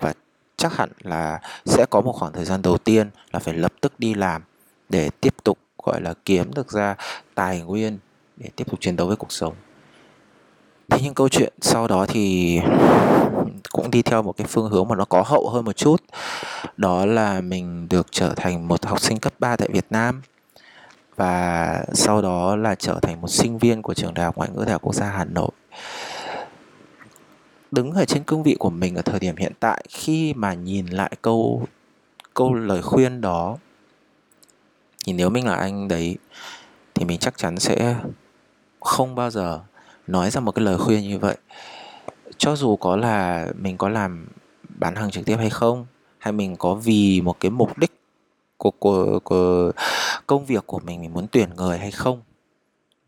Và 0.00 0.14
chắc 0.56 0.76
hẳn 0.76 0.90
là 1.02 1.40
sẽ 1.64 1.86
có 1.90 2.00
một 2.00 2.12
khoảng 2.12 2.32
thời 2.32 2.44
gian 2.44 2.62
đầu 2.62 2.78
tiên 2.78 3.10
là 3.32 3.38
phải 3.38 3.54
lập 3.54 3.72
tức 3.80 3.92
đi 3.98 4.14
làm 4.14 4.42
để 4.88 5.10
tiếp 5.20 5.34
tục, 5.44 5.58
gọi 5.82 6.00
là, 6.00 6.14
kiếm 6.24 6.54
được 6.54 6.72
ra 6.72 6.96
tài 7.34 7.60
nguyên 7.60 7.98
để 8.36 8.50
tiếp 8.56 8.64
tục 8.70 8.80
chiến 8.80 8.96
đấu 8.96 9.06
với 9.06 9.16
cuộc 9.16 9.32
sống 9.32 9.54
thế 10.90 10.98
nhưng 11.02 11.14
câu 11.14 11.28
chuyện 11.28 11.52
sau 11.60 11.88
đó 11.88 12.06
thì 12.06 12.60
cũng 13.72 13.90
đi 13.90 14.02
theo 14.02 14.22
một 14.22 14.36
cái 14.36 14.46
phương 14.46 14.70
hướng 14.70 14.88
mà 14.88 14.96
nó 14.96 15.04
có 15.04 15.22
hậu 15.22 15.48
hơn 15.48 15.64
một 15.64 15.76
chút. 15.76 16.02
Đó 16.76 17.06
là 17.06 17.40
mình 17.40 17.88
được 17.88 18.06
trở 18.10 18.34
thành 18.36 18.68
một 18.68 18.86
học 18.86 19.00
sinh 19.00 19.18
cấp 19.18 19.32
3 19.38 19.56
tại 19.56 19.68
Việt 19.72 19.86
Nam. 19.90 20.22
Và 21.16 21.84
sau 21.92 22.22
đó 22.22 22.56
là 22.56 22.74
trở 22.74 22.98
thành 23.02 23.20
một 23.20 23.28
sinh 23.28 23.58
viên 23.58 23.82
của 23.82 23.94
trường 23.94 24.14
đại 24.14 24.24
học 24.24 24.36
ngoại 24.36 24.50
ngữ 24.54 24.62
đại 24.64 24.72
học 24.72 24.82
quốc 24.82 24.94
gia 24.94 25.06
Hà 25.06 25.24
Nội. 25.24 25.50
Đứng 27.70 27.92
ở 27.92 28.04
trên 28.04 28.22
cương 28.22 28.42
vị 28.42 28.56
của 28.58 28.70
mình 28.70 28.94
ở 28.94 29.02
thời 29.02 29.20
điểm 29.20 29.36
hiện 29.36 29.52
tại, 29.60 29.84
khi 29.88 30.34
mà 30.34 30.54
nhìn 30.54 30.86
lại 30.86 31.12
câu 31.22 31.66
câu 32.34 32.54
lời 32.54 32.82
khuyên 32.82 33.20
đó, 33.20 33.56
thì 35.06 35.12
nếu 35.12 35.30
mình 35.30 35.46
là 35.46 35.54
anh 35.54 35.88
đấy, 35.88 36.16
thì 36.94 37.04
mình 37.04 37.18
chắc 37.18 37.38
chắn 37.38 37.58
sẽ 37.58 37.96
không 38.80 39.14
bao 39.14 39.30
giờ 39.30 39.60
nói 40.10 40.30
ra 40.30 40.40
một 40.40 40.52
cái 40.52 40.64
lời 40.64 40.78
khuyên 40.78 41.02
như 41.02 41.18
vậy. 41.18 41.36
Cho 42.38 42.56
dù 42.56 42.76
có 42.76 42.96
là 42.96 43.46
mình 43.58 43.76
có 43.76 43.88
làm 43.88 44.26
bán 44.68 44.94
hàng 44.94 45.10
trực 45.10 45.24
tiếp 45.24 45.36
hay 45.36 45.50
không 45.50 45.86
hay 46.18 46.32
mình 46.32 46.56
có 46.56 46.74
vì 46.74 47.20
một 47.20 47.40
cái 47.40 47.50
mục 47.50 47.78
đích 47.78 48.00
của, 48.56 48.70
của, 48.70 49.18
của 49.24 49.72
công 50.26 50.46
việc 50.46 50.66
của 50.66 50.78
mình 50.78 51.00
mình 51.00 51.12
muốn 51.12 51.26
tuyển 51.32 51.50
người 51.56 51.78
hay 51.78 51.90
không 51.90 52.22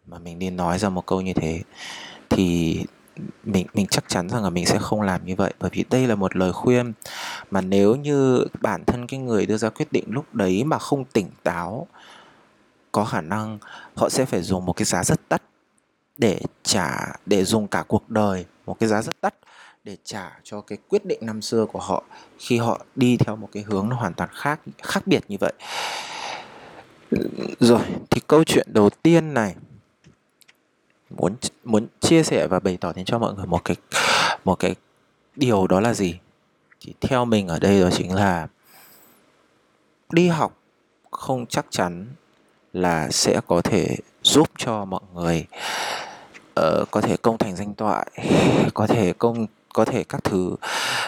mà 0.06 0.18
mình 0.18 0.38
đi 0.38 0.50
nói 0.50 0.78
ra 0.78 0.88
một 0.88 1.06
câu 1.06 1.20
như 1.20 1.32
thế 1.32 1.62
thì 2.30 2.80
mình 3.44 3.66
mình 3.74 3.86
chắc 3.90 4.04
chắn 4.08 4.28
rằng 4.28 4.44
là 4.44 4.50
mình 4.50 4.66
sẽ 4.66 4.78
không 4.78 5.02
làm 5.02 5.26
như 5.26 5.36
vậy. 5.36 5.52
Bởi 5.60 5.70
vì 5.72 5.84
đây 5.90 6.06
là 6.06 6.14
một 6.14 6.36
lời 6.36 6.52
khuyên 6.52 6.92
mà 7.50 7.60
nếu 7.60 7.96
như 7.96 8.46
bản 8.60 8.84
thân 8.84 9.06
cái 9.06 9.20
người 9.20 9.46
đưa 9.46 9.56
ra 9.56 9.68
quyết 9.68 9.92
định 9.92 10.04
lúc 10.08 10.34
đấy 10.34 10.64
mà 10.64 10.78
không 10.78 11.04
tỉnh 11.04 11.30
táo 11.42 11.86
có 12.92 13.04
khả 13.04 13.20
năng 13.20 13.58
họ 13.96 14.08
sẽ 14.08 14.24
phải 14.24 14.42
dùng 14.42 14.66
một 14.66 14.72
cái 14.72 14.84
giá 14.84 15.04
rất 15.04 15.20
đắt 15.30 15.42
để 16.22 16.40
trả, 16.62 17.16
để 17.26 17.44
dùng 17.44 17.68
cả 17.68 17.84
cuộc 17.88 18.10
đời, 18.10 18.44
một 18.66 18.80
cái 18.80 18.88
giá 18.88 19.02
rất 19.02 19.16
đắt 19.22 19.34
để 19.84 19.96
trả 20.04 20.38
cho 20.42 20.60
cái 20.60 20.78
quyết 20.88 21.04
định 21.04 21.18
năm 21.22 21.42
xưa 21.42 21.66
của 21.66 21.78
họ 21.78 22.04
khi 22.38 22.58
họ 22.58 22.84
đi 22.96 23.16
theo 23.16 23.36
một 23.36 23.48
cái 23.52 23.62
hướng 23.62 23.88
nó 23.88 23.96
hoàn 23.96 24.14
toàn 24.14 24.30
khác 24.32 24.60
khác 24.82 25.06
biệt 25.06 25.24
như 25.28 25.36
vậy. 25.40 25.52
Rồi, 27.60 27.80
thì 28.10 28.20
câu 28.26 28.44
chuyện 28.44 28.66
đầu 28.70 28.90
tiên 28.90 29.34
này, 29.34 29.54
muốn 31.10 31.34
muốn 31.64 31.86
chia 32.00 32.22
sẻ 32.22 32.46
và 32.46 32.60
bày 32.60 32.76
tỏ 32.80 32.92
đến 32.92 33.04
cho 33.04 33.18
mọi 33.18 33.34
người 33.34 33.46
một 33.46 33.64
cái 33.64 33.76
một 34.44 34.54
cái 34.58 34.74
điều 35.36 35.66
đó 35.66 35.80
là 35.80 35.94
gì? 35.94 36.18
Thì 36.80 36.94
theo 37.00 37.24
mình 37.24 37.48
ở 37.48 37.58
đây 37.58 37.80
đó 37.80 37.90
chính 37.92 38.14
là 38.14 38.48
đi 40.12 40.28
học 40.28 40.58
không 41.10 41.46
chắc 41.46 41.66
chắn 41.70 42.06
là 42.72 43.10
sẽ 43.10 43.40
có 43.46 43.62
thể 43.62 43.96
giúp 44.22 44.50
cho 44.58 44.84
mọi 44.84 45.00
người 45.14 45.46
uh, 46.60 46.90
có 46.90 47.00
thể 47.00 47.16
công 47.16 47.38
thành 47.38 47.56
danh 47.56 47.74
toại 47.74 48.06
có 48.74 48.86
thể 48.86 49.12
công 49.12 49.46
có 49.74 49.84
thể 49.84 50.04
các 50.04 50.24
thứ 50.24 50.56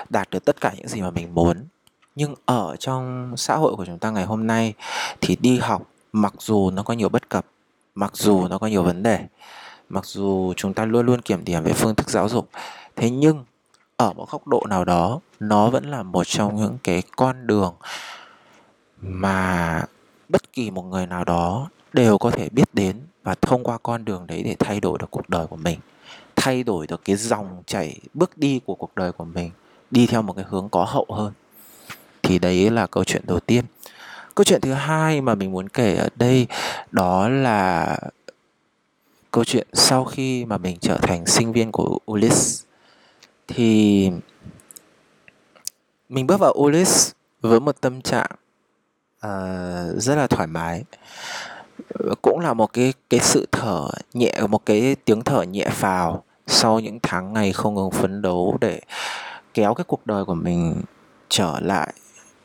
đạt 0.09 0.31
được 0.31 0.45
tất 0.45 0.61
cả 0.61 0.73
những 0.77 0.89
gì 0.89 1.01
mà 1.01 1.11
mình 1.11 1.35
muốn. 1.35 1.67
Nhưng 2.15 2.35
ở 2.45 2.77
trong 2.79 3.35
xã 3.37 3.57
hội 3.57 3.77
của 3.77 3.85
chúng 3.87 3.99
ta 3.99 4.11
ngày 4.11 4.25
hôm 4.25 4.47
nay 4.47 4.75
thì 5.21 5.37
đi 5.41 5.59
học 5.59 5.83
mặc 6.13 6.35
dù 6.39 6.71
nó 6.71 6.83
có 6.83 6.95
nhiều 6.95 7.09
bất 7.09 7.29
cập 7.29 7.47
mặc 7.95 8.11
dù 8.15 8.49
nó 8.49 8.59
có 8.59 8.67
nhiều 8.67 8.83
vấn 8.83 9.03
đề 9.03 9.19
mặc 9.89 10.05
dù 10.07 10.53
chúng 10.57 10.75
ta 10.75 10.85
luôn 10.85 11.07
luôn 11.07 11.21
kiểm 11.21 11.45
điểm 11.45 11.63
về 11.63 11.73
phương 11.73 11.95
thức 11.95 12.11
giáo 12.11 12.29
dục 12.29 12.49
thế 12.97 13.11
nhưng 13.11 13.45
ở 13.97 14.13
một 14.13 14.31
góc 14.31 14.47
độ 14.47 14.63
nào 14.69 14.85
đó 14.85 15.21
nó 15.41 15.71
vẫn 15.71 15.91
là 15.91 16.03
một 16.03 16.25
trong 16.27 16.57
những 16.57 16.79
cái 16.83 17.03
con 17.17 17.47
đường 17.47 17.75
mà 19.01 19.83
bất 20.29 20.53
kỳ 20.53 20.71
một 20.71 20.83
người 20.83 21.07
nào 21.07 21.25
đó 21.25 21.69
đều 21.93 22.19
có 22.19 22.31
thể 22.31 22.49
biết 22.49 22.69
đến 22.73 23.01
và 23.25 23.35
thông 23.35 23.65
qua 23.65 23.79
con 23.83 24.05
đường 24.05 24.27
đấy 24.27 24.43
để 24.43 24.57
thay 24.59 24.81
đổi 24.81 24.99
được 24.99 25.11
cuộc 25.11 25.29
đời 25.29 25.47
của 25.47 25.57
mình 25.57 25.79
thay 26.37 26.63
đổi 26.63 26.87
được 26.87 27.05
cái 27.05 27.17
dòng 27.17 27.63
chảy 27.67 27.99
bước 28.15 28.39
đi 28.39 28.61
của 28.67 28.75
cuộc 28.75 28.95
đời 28.95 29.13
của 29.13 29.25
mình 29.25 29.51
đi 29.91 30.07
theo 30.07 30.23
một 30.23 30.33
cái 30.33 30.45
hướng 30.49 30.69
có 30.69 30.85
hậu 30.85 31.07
hơn. 31.09 31.33
Thì 32.23 32.39
đấy 32.39 32.71
là 32.71 32.87
câu 32.87 33.05
chuyện 33.05 33.23
đầu 33.27 33.41
tiên. 33.41 33.65
Câu 34.35 34.45
chuyện 34.45 34.61
thứ 34.61 34.73
hai 34.73 35.21
mà 35.21 35.35
mình 35.35 35.53
muốn 35.53 35.69
kể 35.69 35.97
ở 35.97 36.09
đây 36.17 36.47
đó 36.91 37.29
là 37.29 37.99
câu 39.31 39.45
chuyện 39.45 39.67
sau 39.73 40.05
khi 40.05 40.45
mà 40.45 40.59
mình 40.59 40.77
trở 40.81 40.99
thành 40.99 41.27
sinh 41.27 41.53
viên 41.53 41.73
của 41.73 41.99
Ulyss. 42.11 42.65
Thì 43.49 44.11
mình 46.09 46.27
bước 46.27 46.41
vào 46.41 46.55
Ulyss 46.59 47.13
với 47.41 47.61
một 47.61 47.81
tâm 47.81 48.03
trạng 48.03 48.31
uh, 49.27 50.03
rất 50.03 50.15
là 50.15 50.27
thoải 50.27 50.47
mái 50.47 50.85
cũng 52.23 52.41
là 52.41 52.55
một 52.55 52.73
cái 52.73 52.93
cái 53.11 53.21
sự 53.21 53.47
thở 53.53 53.89
nhẹ, 54.15 54.33
một 54.49 54.67
cái 54.67 54.97
tiếng 55.05 55.23
thở 55.23 55.43
nhẹ 55.43 55.69
phào 55.71 56.25
sau 56.47 56.81
những 56.81 56.99
tháng 57.03 57.33
ngày 57.33 57.53
không 57.53 57.75
ngừng 57.75 57.91
phấn 57.91 58.23
đấu 58.23 58.59
để 58.61 58.81
kéo 59.55 59.75
cái 59.75 59.85
cuộc 59.85 60.07
đời 60.07 60.25
của 60.25 60.35
mình 60.35 60.83
trở 61.29 61.61
lại 61.61 61.93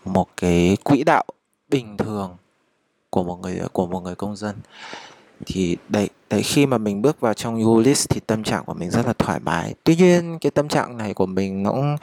một 0.06 0.28
cái 0.38 0.78
quỹ 0.84 1.04
đạo 1.04 1.24
bình 1.70 1.98
thường 1.98 2.38
của 3.10 3.24
một 3.24 3.40
người, 3.42 3.60
của 3.74 3.88
một 3.88 4.00
người 4.00 4.16
công 4.16 4.36
dân. 4.36 4.56
Thì 5.46 5.78
đấy 5.90 6.10
đấy, 6.30 6.44
khi 6.44 6.66
mà 6.66 6.78
mình 6.78 7.02
bước 7.02 7.20
vào 7.20 7.34
trong 7.34 7.64
Ulyss 7.64 8.10
thì 8.10 8.20
tâm 8.20 8.44
trạng 8.44 8.66
của 8.66 8.74
mình 8.74 8.92
rất 8.92 9.06
là 9.08 9.14
thoải 9.18 9.40
mái. 9.40 9.74
Tuy 9.84 9.96
nhiên, 9.96 10.38
cái 10.42 10.52
tâm 10.52 10.68
trạng 10.68 10.98
này 10.98 11.14
của 11.14 11.26
mình 11.26 11.64
nó 11.64 11.72
cũng 11.72 11.98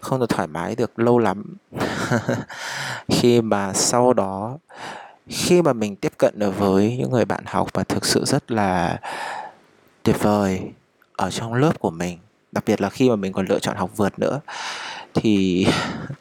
không 0.00 0.20
được 0.20 0.28
thoải 0.28 0.48
mái 0.48 0.76
được 0.76 0.98
lâu 0.98 1.18
lắm. 1.18 1.56
Khi 3.08 3.40
mà 3.40 3.72
sau 3.72 4.12
đó 4.12 4.58
khi 5.30 5.62
mà 5.62 5.72
mình 5.72 5.96
tiếp 5.96 6.12
cận 6.18 6.38
được 6.38 6.58
với 6.58 6.96
những 6.96 7.10
người 7.10 7.24
bạn 7.24 7.44
học 7.46 7.68
và 7.72 7.84
thực 7.84 8.04
sự 8.04 8.24
rất 8.24 8.50
là 8.50 9.00
tuyệt 10.02 10.16
vời 10.22 10.60
ở 11.16 11.30
trong 11.30 11.54
lớp 11.54 11.80
của 11.80 11.90
mình, 11.90 12.18
đặc 12.52 12.64
biệt 12.66 12.80
là 12.80 12.90
khi 12.90 13.10
mà 13.10 13.16
mình 13.16 13.32
còn 13.32 13.46
lựa 13.46 13.58
chọn 13.58 13.76
học 13.76 13.90
vượt 13.96 14.18
nữa, 14.18 14.40
thì 15.14 15.66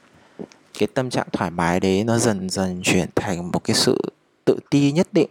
cái 0.79 0.87
tâm 0.93 1.09
trạng 1.09 1.27
thoải 1.31 1.51
mái 1.51 1.79
đấy 1.79 2.03
nó 2.03 2.17
dần 2.17 2.49
dần 2.49 2.81
chuyển 2.83 3.09
thành 3.15 3.51
một 3.51 3.63
cái 3.63 3.75
sự 3.75 3.97
tự 4.45 4.59
ti 4.69 4.91
nhất 4.91 5.07
định 5.11 5.29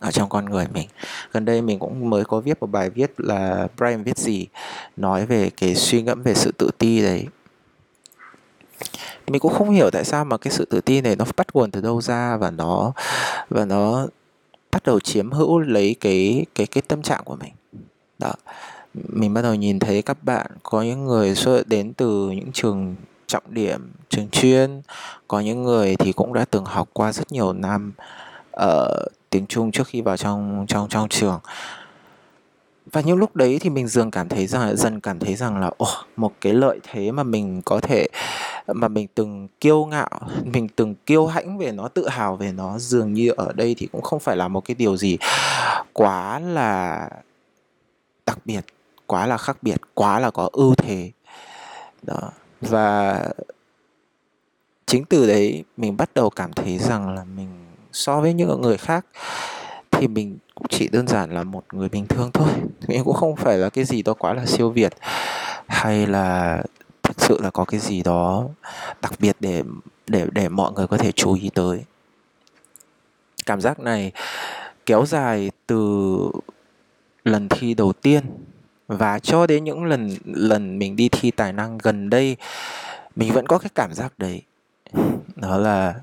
ở 0.00 0.10
trong 0.10 0.28
con 0.28 0.44
người 0.44 0.66
mình. 0.74 0.88
Gần 1.32 1.44
đây 1.44 1.62
mình 1.62 1.78
cũng 1.78 2.10
mới 2.10 2.24
có 2.24 2.40
viết 2.40 2.60
một 2.60 2.66
bài 2.66 2.90
viết 2.90 3.20
là 3.20 3.68
Brian 3.76 4.02
viết 4.02 4.18
gì, 4.18 4.46
nói 4.96 5.26
về 5.26 5.50
cái 5.56 5.74
suy 5.74 6.02
ngẫm 6.02 6.22
về 6.22 6.34
sự 6.34 6.52
tự 6.58 6.70
ti 6.78 7.02
đấy 7.02 7.26
mình 9.26 9.40
cũng 9.40 9.52
không 9.52 9.70
hiểu 9.70 9.90
tại 9.90 10.04
sao 10.04 10.24
mà 10.24 10.36
cái 10.36 10.52
sự 10.52 10.64
tự 10.64 10.80
ti 10.80 11.00
này 11.00 11.16
nó 11.16 11.24
bắt 11.36 11.46
nguồn 11.54 11.70
từ 11.70 11.80
đâu 11.80 12.00
ra 12.00 12.36
và 12.36 12.50
nó 12.50 12.92
và 13.50 13.64
nó 13.64 14.06
bắt 14.72 14.82
đầu 14.84 15.00
chiếm 15.00 15.30
hữu 15.30 15.58
lấy 15.58 15.96
cái 16.00 16.46
cái 16.54 16.66
cái 16.66 16.82
tâm 16.88 17.02
trạng 17.02 17.24
của 17.24 17.36
mình. 17.36 17.52
Đó. 18.18 18.32
Mình 18.94 19.34
bắt 19.34 19.42
đầu 19.42 19.54
nhìn 19.54 19.78
thấy 19.78 20.02
các 20.02 20.24
bạn 20.24 20.46
có 20.62 20.82
những 20.82 21.04
người 21.04 21.34
xuất 21.34 21.68
đến 21.68 21.92
từ 21.92 22.30
những 22.30 22.52
trường 22.52 22.96
trọng 23.26 23.44
điểm 23.46 23.92
trường 24.08 24.28
chuyên 24.28 24.82
có 25.28 25.40
những 25.40 25.62
người 25.62 25.96
thì 25.96 26.12
cũng 26.12 26.32
đã 26.32 26.44
từng 26.50 26.64
học 26.64 26.88
qua 26.92 27.12
rất 27.12 27.32
nhiều 27.32 27.52
năm 27.52 27.92
ở 28.50 29.04
uh, 29.06 29.12
tiếng 29.30 29.46
Trung 29.46 29.72
trước 29.72 29.86
khi 29.86 30.00
vào 30.00 30.16
trong 30.16 30.66
trong 30.68 30.88
trong 30.88 31.08
trường 31.08 31.40
và 32.92 33.00
những 33.00 33.16
lúc 33.16 33.36
đấy 33.36 33.58
thì 33.60 33.70
mình 33.70 33.88
dường 33.88 34.10
cảm 34.10 34.28
thấy 34.28 34.46
rằng 34.46 34.76
dần 34.76 35.00
cảm 35.00 35.18
thấy 35.18 35.34
rằng 35.34 35.60
là 35.60 35.66
oh, 35.66 35.88
một 36.16 36.32
cái 36.40 36.52
lợi 36.52 36.80
thế 36.82 37.12
mà 37.12 37.22
mình 37.22 37.62
có 37.64 37.80
thể 37.80 38.08
mà 38.66 38.88
mình 38.88 39.06
từng 39.14 39.48
kiêu 39.60 39.84
ngạo 39.84 40.08
mình 40.44 40.68
từng 40.68 40.94
kiêu 41.06 41.26
hãnh 41.26 41.58
về 41.58 41.72
nó 41.72 41.88
tự 41.88 42.08
hào 42.08 42.36
về 42.36 42.52
nó 42.52 42.78
dường 42.78 43.12
như 43.12 43.30
ở 43.36 43.52
đây 43.52 43.74
thì 43.78 43.88
cũng 43.92 44.02
không 44.02 44.20
phải 44.20 44.36
là 44.36 44.48
một 44.48 44.60
cái 44.64 44.74
điều 44.74 44.96
gì 44.96 45.18
quá 45.92 46.38
là 46.38 47.08
đặc 48.26 48.38
biệt 48.44 48.64
quá 49.06 49.26
là 49.26 49.36
khác 49.36 49.56
biệt 49.62 49.80
quá 49.94 50.20
là 50.20 50.30
có 50.30 50.48
ưu 50.52 50.74
thế. 50.74 51.10
Đó. 52.02 52.30
Và 52.60 53.22
chính 54.86 55.04
từ 55.04 55.26
đấy 55.26 55.64
mình 55.76 55.96
bắt 55.96 56.10
đầu 56.14 56.30
cảm 56.30 56.52
thấy 56.52 56.78
rằng 56.78 57.14
là 57.14 57.24
mình 57.24 57.48
so 57.92 58.20
với 58.20 58.34
những 58.34 58.60
người 58.62 58.76
khác 58.76 59.06
thì 59.98 60.08
mình 60.08 60.38
cũng 60.54 60.66
chỉ 60.68 60.88
đơn 60.88 61.08
giản 61.08 61.30
là 61.30 61.44
một 61.44 61.64
người 61.72 61.88
bình 61.88 62.06
thường 62.06 62.30
thôi. 62.32 62.48
Mình 62.88 63.04
cũng 63.04 63.14
không 63.14 63.36
phải 63.36 63.58
là 63.58 63.70
cái 63.70 63.84
gì 63.84 64.02
đó 64.02 64.14
quá 64.14 64.34
là 64.34 64.46
siêu 64.46 64.70
việt, 64.70 64.92
hay 65.66 66.06
là 66.06 66.62
thực 67.02 67.20
sự 67.20 67.40
là 67.42 67.50
có 67.50 67.64
cái 67.64 67.80
gì 67.80 68.02
đó 68.02 68.44
đặc 69.02 69.12
biệt 69.18 69.36
để 69.40 69.62
để 70.06 70.26
để 70.32 70.48
mọi 70.48 70.72
người 70.72 70.86
có 70.86 70.96
thể 70.96 71.12
chú 71.12 71.34
ý 71.34 71.50
tới. 71.54 71.80
Cảm 73.46 73.60
giác 73.60 73.80
này 73.80 74.12
kéo 74.86 75.06
dài 75.06 75.50
từ 75.66 76.16
lần 77.24 77.48
thi 77.48 77.74
đầu 77.74 77.92
tiên 77.92 78.24
và 78.88 79.18
cho 79.18 79.46
đến 79.46 79.64
những 79.64 79.84
lần 79.84 80.16
lần 80.24 80.78
mình 80.78 80.96
đi 80.96 81.08
thi 81.08 81.30
tài 81.30 81.52
năng 81.52 81.78
gần 81.78 82.10
đây, 82.10 82.36
mình 83.16 83.32
vẫn 83.32 83.46
có 83.46 83.58
cái 83.58 83.70
cảm 83.74 83.94
giác 83.94 84.12
đấy. 84.18 84.42
Đó 85.36 85.56
là 85.56 85.94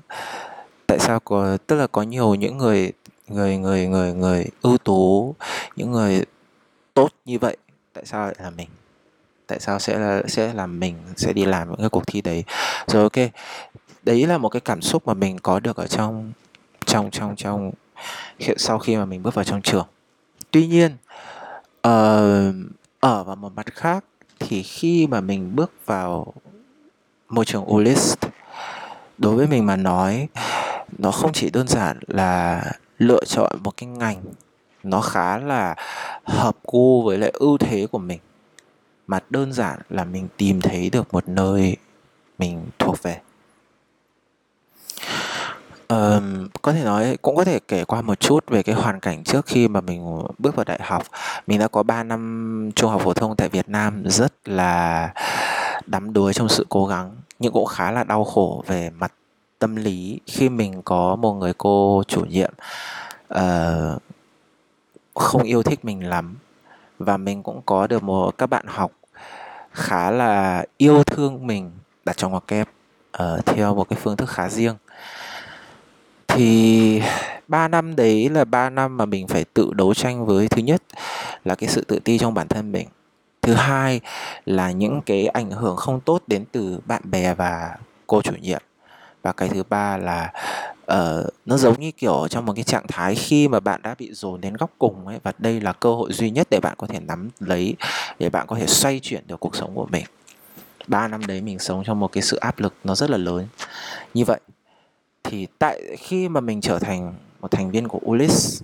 tại 0.86 0.98
sao 0.98 1.20
có, 1.20 1.56
tức 1.66 1.76
là 1.76 1.86
có 1.86 2.02
nhiều 2.02 2.34
những 2.34 2.58
người 2.58 2.92
người 3.28 3.56
người 3.56 3.86
người 3.86 4.12
người 4.12 4.46
ưu 4.62 4.78
tú 4.78 5.34
những 5.76 5.92
người 5.92 6.24
tốt 6.94 7.08
như 7.24 7.38
vậy 7.38 7.56
tại 7.92 8.04
sao 8.06 8.26
lại 8.26 8.34
là 8.38 8.50
mình? 8.50 8.68
Tại 9.46 9.60
sao 9.60 9.78
sẽ 9.78 9.98
là 9.98 10.22
sẽ 10.28 10.54
là 10.54 10.66
mình 10.66 10.94
sẽ 11.16 11.32
đi 11.32 11.44
làm 11.44 11.68
những 11.68 11.80
cái 11.80 11.88
cuộc 11.88 12.06
thi 12.06 12.20
đấy? 12.20 12.44
Rồi 12.86 13.02
ok 13.02 13.30
đấy 14.02 14.26
là 14.26 14.38
một 14.38 14.48
cái 14.48 14.60
cảm 14.60 14.82
xúc 14.82 15.06
mà 15.06 15.14
mình 15.14 15.38
có 15.38 15.60
được 15.60 15.76
ở 15.76 15.86
trong 15.86 16.32
trong 16.86 17.10
trong 17.10 17.36
trong 17.36 17.70
sau 18.56 18.78
khi 18.78 18.96
mà 18.96 19.04
mình 19.04 19.22
bước 19.22 19.34
vào 19.34 19.44
trong 19.44 19.62
trường. 19.62 19.86
Tuy 20.50 20.66
nhiên 20.66 20.92
uh, 21.88 22.54
ở 23.00 23.24
vào 23.24 23.36
một 23.36 23.52
mặt 23.56 23.66
khác 23.74 24.04
thì 24.38 24.62
khi 24.62 25.06
mà 25.06 25.20
mình 25.20 25.56
bước 25.56 25.72
vào 25.86 26.34
môi 27.28 27.44
trường 27.44 27.72
Ulyss 27.72 28.14
đối 29.18 29.36
với 29.36 29.46
mình 29.46 29.66
mà 29.66 29.76
nói 29.76 30.28
nó 30.98 31.10
không 31.10 31.32
chỉ 31.32 31.50
đơn 31.50 31.68
giản 31.68 31.98
là 32.06 32.64
lựa 33.06 33.24
chọn 33.26 33.52
một 33.64 33.76
cái 33.76 33.88
ngành 33.88 34.22
nó 34.82 35.00
khá 35.00 35.38
là 35.38 35.74
hợp 36.24 36.56
gu 36.72 37.02
với 37.02 37.18
lại 37.18 37.30
ưu 37.34 37.58
thế 37.58 37.86
của 37.90 37.98
mình 37.98 38.18
mà 39.06 39.20
đơn 39.30 39.52
giản 39.52 39.80
là 39.90 40.04
mình 40.04 40.28
tìm 40.36 40.60
thấy 40.60 40.90
được 40.90 41.14
một 41.14 41.28
nơi 41.28 41.76
mình 42.38 42.66
thuộc 42.78 43.02
về. 43.02 43.20
Um, 45.88 46.48
có 46.62 46.72
thể 46.72 46.84
nói 46.84 47.16
cũng 47.22 47.36
có 47.36 47.44
thể 47.44 47.58
kể 47.68 47.84
qua 47.84 48.02
một 48.02 48.20
chút 48.20 48.44
về 48.48 48.62
cái 48.62 48.74
hoàn 48.74 49.00
cảnh 49.00 49.24
trước 49.24 49.46
khi 49.46 49.68
mà 49.68 49.80
mình 49.80 50.22
bước 50.38 50.56
vào 50.56 50.64
đại 50.64 50.80
học. 50.82 51.02
Mình 51.46 51.58
đã 51.58 51.68
có 51.68 51.82
3 51.82 52.02
năm 52.02 52.70
trung 52.76 52.90
học 52.90 53.00
phổ 53.04 53.14
thông 53.14 53.36
tại 53.36 53.48
Việt 53.48 53.68
Nam 53.68 54.02
rất 54.06 54.48
là 54.48 55.12
đắm 55.86 56.12
đuối 56.12 56.32
trong 56.32 56.48
sự 56.48 56.66
cố 56.68 56.86
gắng 56.86 57.16
nhưng 57.38 57.52
cũng 57.52 57.66
khá 57.66 57.90
là 57.90 58.04
đau 58.04 58.24
khổ 58.24 58.64
về 58.66 58.90
mặt 58.90 59.12
tâm 59.58 59.76
lý 59.76 60.20
khi 60.26 60.48
mình 60.48 60.82
có 60.82 61.16
một 61.16 61.32
người 61.32 61.52
cô 61.58 62.02
chủ 62.08 62.24
nhiệm 62.24 62.52
uh, 63.34 64.02
không 65.14 65.42
yêu 65.42 65.62
thích 65.62 65.84
mình 65.84 66.08
lắm 66.08 66.36
và 66.98 67.16
mình 67.16 67.42
cũng 67.42 67.62
có 67.66 67.86
được 67.86 68.02
một 68.02 68.38
các 68.38 68.46
bạn 68.46 68.64
học 68.66 68.92
khá 69.72 70.10
là 70.10 70.64
yêu 70.76 71.04
thương 71.04 71.46
mình 71.46 71.70
đặt 72.04 72.16
trong 72.16 72.30
ngoặc 72.30 72.46
kép 72.46 72.68
uh, 73.22 73.46
theo 73.46 73.74
một 73.74 73.88
cái 73.88 73.98
phương 74.02 74.16
thức 74.16 74.30
khá 74.30 74.48
riêng. 74.48 74.76
Thì 76.28 77.02
3 77.48 77.68
năm 77.68 77.96
đấy 77.96 78.28
là 78.28 78.44
3 78.44 78.70
năm 78.70 78.96
mà 78.96 79.06
mình 79.06 79.26
phải 79.26 79.44
tự 79.44 79.70
đấu 79.74 79.94
tranh 79.94 80.26
với 80.26 80.48
thứ 80.48 80.62
nhất 80.62 80.82
là 81.44 81.54
cái 81.54 81.68
sự 81.68 81.84
tự 81.84 81.98
ti 81.98 82.18
trong 82.18 82.34
bản 82.34 82.48
thân 82.48 82.72
mình. 82.72 82.88
Thứ 83.42 83.54
hai 83.54 84.00
là 84.46 84.70
những 84.70 85.00
cái 85.06 85.26
ảnh 85.26 85.50
hưởng 85.50 85.76
không 85.76 86.00
tốt 86.00 86.22
đến 86.26 86.44
từ 86.52 86.80
bạn 86.86 87.02
bè 87.04 87.34
và 87.34 87.76
cô 88.06 88.22
chủ 88.22 88.32
nhiệm 88.40 88.62
và 89.24 89.32
cái 89.32 89.48
thứ 89.48 89.62
ba 89.62 89.96
là 89.96 90.32
uh, 90.92 91.26
nó 91.46 91.56
giống 91.56 91.80
như 91.80 91.90
kiểu 91.90 92.28
trong 92.30 92.46
một 92.46 92.52
cái 92.56 92.64
trạng 92.64 92.86
thái 92.88 93.14
khi 93.14 93.48
mà 93.48 93.60
bạn 93.60 93.82
đã 93.82 93.94
bị 93.98 94.12
dồn 94.12 94.40
đến 94.40 94.54
góc 94.54 94.70
cùng 94.78 95.06
ấy 95.06 95.18
và 95.22 95.32
đây 95.38 95.60
là 95.60 95.72
cơ 95.72 95.94
hội 95.94 96.12
duy 96.12 96.30
nhất 96.30 96.46
để 96.50 96.60
bạn 96.60 96.74
có 96.78 96.86
thể 96.86 97.00
nắm 97.00 97.30
lấy 97.40 97.74
để 98.18 98.30
bạn 98.30 98.46
có 98.46 98.56
thể 98.56 98.66
xoay 98.66 99.00
chuyển 99.00 99.26
được 99.26 99.40
cuộc 99.40 99.56
sống 99.56 99.74
của 99.74 99.86
mình. 99.86 100.04
Ba 100.86 101.08
năm 101.08 101.26
đấy 101.26 101.40
mình 101.40 101.58
sống 101.58 101.84
trong 101.84 102.00
một 102.00 102.12
cái 102.12 102.22
sự 102.22 102.36
áp 102.36 102.60
lực 102.60 102.74
nó 102.84 102.94
rất 102.94 103.10
là 103.10 103.16
lớn. 103.16 103.46
Như 104.14 104.24
vậy 104.24 104.40
thì 105.22 105.46
tại 105.58 105.80
khi 105.98 106.28
mà 106.28 106.40
mình 106.40 106.60
trở 106.60 106.78
thành 106.78 107.14
một 107.40 107.50
thành 107.50 107.70
viên 107.70 107.88
của 107.88 108.00
Ulis 108.10 108.62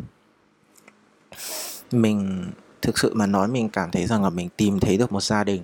mình 1.92 2.50
thực 2.82 2.98
sự 2.98 3.14
mà 3.14 3.26
nói 3.26 3.48
mình 3.48 3.68
cảm 3.68 3.90
thấy 3.90 4.06
rằng 4.06 4.22
là 4.22 4.30
mình 4.30 4.48
tìm 4.56 4.80
thấy 4.80 4.96
được 4.96 5.12
một 5.12 5.22
gia 5.22 5.44
đình 5.44 5.62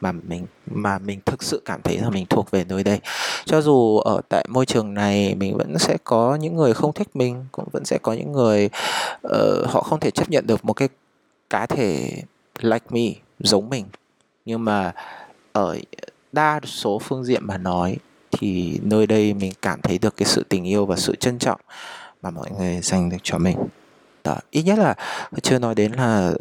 mà 0.00 0.12
mình 0.12 0.46
mà 0.66 0.98
mình 0.98 1.20
thực 1.26 1.42
sự 1.42 1.62
cảm 1.64 1.82
thấy 1.82 1.98
là 1.98 2.10
mình 2.10 2.26
thuộc 2.26 2.50
về 2.50 2.64
nơi 2.64 2.84
đây. 2.84 3.00
Cho 3.44 3.60
dù 3.60 3.98
ở 3.98 4.20
tại 4.28 4.44
môi 4.48 4.66
trường 4.66 4.94
này 4.94 5.34
mình 5.34 5.56
vẫn 5.56 5.78
sẽ 5.78 5.96
có 6.04 6.34
những 6.34 6.56
người 6.56 6.74
không 6.74 6.92
thích 6.92 7.08
mình 7.14 7.44
cũng 7.52 7.68
vẫn 7.72 7.84
sẽ 7.84 7.98
có 8.02 8.12
những 8.12 8.32
người 8.32 8.70
uh, 9.26 9.66
họ 9.68 9.82
không 9.82 10.00
thể 10.00 10.10
chấp 10.10 10.30
nhận 10.30 10.46
được 10.46 10.64
một 10.64 10.72
cái 10.72 10.88
cá 11.50 11.66
thể 11.66 12.10
like 12.60 12.86
me 12.90 13.12
giống 13.38 13.68
mình. 13.68 13.86
Nhưng 14.44 14.64
mà 14.64 14.92
ở 15.52 15.78
đa 16.32 16.60
số 16.64 16.98
phương 16.98 17.24
diện 17.24 17.46
mà 17.46 17.58
nói 17.58 17.96
thì 18.30 18.80
nơi 18.82 19.06
đây 19.06 19.34
mình 19.34 19.52
cảm 19.62 19.80
thấy 19.80 19.98
được 19.98 20.16
cái 20.16 20.26
sự 20.26 20.44
tình 20.48 20.64
yêu 20.64 20.86
và 20.86 20.96
sự 20.96 21.14
trân 21.16 21.38
trọng 21.38 21.60
mà 22.22 22.30
mọi 22.30 22.50
người 22.58 22.80
dành 22.82 23.08
được 23.08 23.16
cho 23.22 23.38
mình. 23.38 23.58
Đó 24.24 24.36
ít 24.50 24.62
nhất 24.62 24.78
là 24.78 24.94
chưa 25.42 25.58
nói 25.58 25.74
đến 25.74 25.92
là 25.92 26.32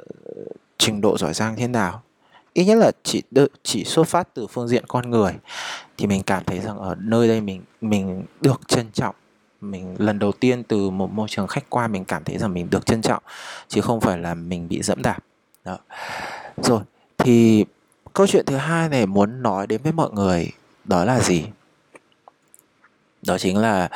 trình 0.78 1.02
độ 1.02 1.18
giỏi 1.18 1.34
giang 1.34 1.56
thế 1.56 1.68
nào 1.68 2.02
ít 2.56 2.66
nhất 2.66 2.76
là 2.76 2.92
chỉ 3.04 3.24
đợi, 3.32 3.50
chỉ 3.64 3.84
xuất 3.84 4.08
phát 4.08 4.28
từ 4.34 4.48
phương 4.48 4.68
diện 4.68 4.84
con 4.88 5.10
người. 5.10 5.34
Thì 5.98 6.08
mình 6.08 6.24
cảm 6.24 6.44
thấy 6.44 6.60
rằng 6.60 6.78
ở 6.78 6.96
nơi 7.00 7.28
đây 7.28 7.42
mình 7.42 7.62
mình 7.82 8.26
được 8.42 8.68
trân 8.68 8.92
trọng. 8.94 9.16
Mình 9.62 9.96
lần 10.00 10.20
đầu 10.20 10.32
tiên 10.32 10.64
từ 10.64 10.90
một 10.90 11.12
môi 11.12 11.28
trường 11.30 11.48
khách 11.48 11.70
quan 11.70 11.92
mình 11.92 12.06
cảm 12.06 12.24
thấy 12.24 12.38
rằng 12.38 12.54
mình 12.54 12.70
được 12.70 12.86
trân 12.86 13.02
trọng 13.02 13.24
chứ 13.68 13.82
không 13.82 14.02
phải 14.02 14.18
là 14.18 14.34
mình 14.34 14.68
bị 14.68 14.82
dẫm 14.82 15.02
đạp. 15.02 15.18
Đó. 15.64 15.78
Rồi 16.58 16.82
thì 17.18 17.66
câu 18.14 18.28
chuyện 18.28 18.46
thứ 18.46 18.56
hai 18.56 18.90
này 18.90 19.06
muốn 19.06 19.44
nói 19.44 19.68
đến 19.68 19.82
với 19.84 19.92
mọi 19.92 20.12
người 20.12 20.52
đó 20.84 21.06
là 21.06 21.20
gì? 21.20 21.46
Đó 23.22 23.38
chính 23.38 23.58
là 23.58 23.90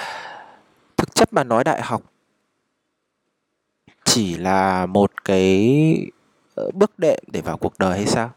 thực 0.97 1.15
chất 1.15 1.33
mà 1.33 1.43
nói 1.43 1.63
đại 1.63 1.81
học 1.81 2.01
chỉ 4.03 4.37
là 4.37 4.85
một 4.85 5.11
cái 5.25 6.11
ờ, 6.55 6.71
bước 6.73 6.99
đệm 6.99 7.23
để 7.27 7.41
vào 7.41 7.57
cuộc 7.57 7.79
đời 7.79 7.97
hay 7.97 8.07
sao? 8.07 8.31